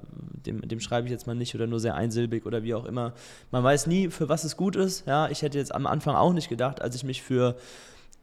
dem, 0.46 0.68
dem 0.68 0.80
schreibe 0.82 1.08
ich 1.08 1.12
jetzt 1.12 1.28
mal 1.28 1.36
nicht 1.36 1.56
oder 1.56 1.68
nur 1.68 1.80
sehr 1.80 1.96
einsilbig 1.96 2.46
oder 2.46 2.64
wie 2.64 2.74
auch 2.74 2.84
immer. 2.84 3.14
Man 3.52 3.64
weiß 3.64 3.88
nie, 3.88 4.10
für 4.10 4.28
was 4.28 4.44
es 4.44 4.58
gut 4.58 4.76
ist. 4.76 5.06
Ja, 5.06 5.30
ich 5.30 5.44
hätte 5.44 5.60
jetzt 5.60 5.74
am 5.74 5.86
Anfang 5.86 6.16
auch 6.16 6.34
nicht 6.34 6.50
gedacht, 6.50 6.82
als 6.82 6.96
ich 6.96 7.04
mich 7.04 7.22
für 7.22 7.56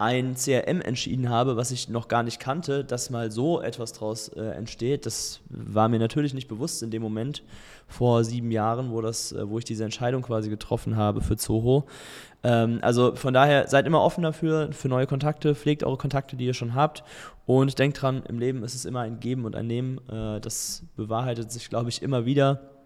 ein 0.00 0.34
CRM 0.34 0.80
entschieden 0.80 1.28
habe, 1.28 1.56
was 1.56 1.70
ich 1.70 1.90
noch 1.90 2.08
gar 2.08 2.22
nicht 2.22 2.40
kannte, 2.40 2.84
dass 2.84 3.10
mal 3.10 3.30
so 3.30 3.60
etwas 3.60 3.92
draus 3.92 4.28
äh, 4.28 4.40
entsteht. 4.40 5.04
Das 5.04 5.40
war 5.50 5.90
mir 5.90 5.98
natürlich 5.98 6.32
nicht 6.32 6.48
bewusst 6.48 6.82
in 6.82 6.90
dem 6.90 7.02
Moment 7.02 7.42
vor 7.86 8.24
sieben 8.24 8.50
Jahren, 8.50 8.92
wo, 8.92 9.02
das, 9.02 9.32
äh, 9.32 9.48
wo 9.48 9.58
ich 9.58 9.66
diese 9.66 9.84
Entscheidung 9.84 10.22
quasi 10.22 10.48
getroffen 10.48 10.96
habe 10.96 11.20
für 11.20 11.36
Zoho. 11.36 11.84
Ähm, 12.42 12.78
also 12.80 13.14
von 13.14 13.34
daher 13.34 13.68
seid 13.68 13.86
immer 13.86 14.00
offen 14.00 14.22
dafür, 14.22 14.72
für 14.72 14.88
neue 14.88 15.06
Kontakte, 15.06 15.54
pflegt 15.54 15.84
eure 15.84 15.98
Kontakte, 15.98 16.34
die 16.34 16.46
ihr 16.46 16.54
schon 16.54 16.74
habt 16.74 17.04
und 17.44 17.78
denkt 17.78 18.00
dran, 18.00 18.22
im 18.26 18.38
Leben 18.38 18.62
ist 18.62 18.74
es 18.74 18.86
immer 18.86 19.00
ein 19.00 19.20
Geben 19.20 19.44
und 19.44 19.54
ein 19.54 19.66
Nehmen. 19.66 19.98
Äh, 20.08 20.40
das 20.40 20.82
bewahrheitet 20.96 21.52
sich, 21.52 21.68
glaube 21.68 21.90
ich, 21.90 22.00
immer 22.00 22.24
wieder. 22.24 22.79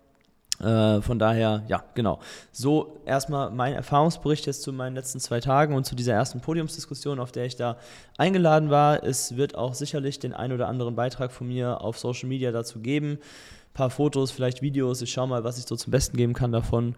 Äh, 0.60 1.00
von 1.00 1.18
daher, 1.18 1.64
ja, 1.68 1.84
genau. 1.94 2.20
So 2.52 3.00
erstmal 3.06 3.50
mein 3.50 3.74
Erfahrungsbericht 3.74 4.46
jetzt 4.46 4.62
zu 4.62 4.72
meinen 4.72 4.94
letzten 4.94 5.18
zwei 5.18 5.40
Tagen 5.40 5.74
und 5.74 5.84
zu 5.84 5.96
dieser 5.96 6.12
ersten 6.12 6.40
Podiumsdiskussion, 6.40 7.18
auf 7.18 7.32
der 7.32 7.46
ich 7.46 7.56
da 7.56 7.76
eingeladen 8.18 8.70
war. 8.70 9.02
Es 9.02 9.36
wird 9.36 9.56
auch 9.56 9.74
sicherlich 9.74 10.18
den 10.20 10.32
ein 10.32 10.52
oder 10.52 10.68
anderen 10.68 10.94
Beitrag 10.94 11.32
von 11.32 11.48
mir 11.48 11.80
auf 11.80 11.98
Social 11.98 12.28
Media 12.28 12.52
dazu 12.52 12.80
geben. 12.80 13.12
Ein 13.12 13.74
paar 13.74 13.90
Fotos, 13.90 14.30
vielleicht 14.30 14.62
Videos. 14.62 15.02
Ich 15.02 15.10
schaue 15.10 15.28
mal, 15.28 15.42
was 15.42 15.58
ich 15.58 15.66
so 15.66 15.74
zum 15.74 15.90
Besten 15.90 16.16
geben 16.16 16.34
kann 16.34 16.52
davon. 16.52 16.94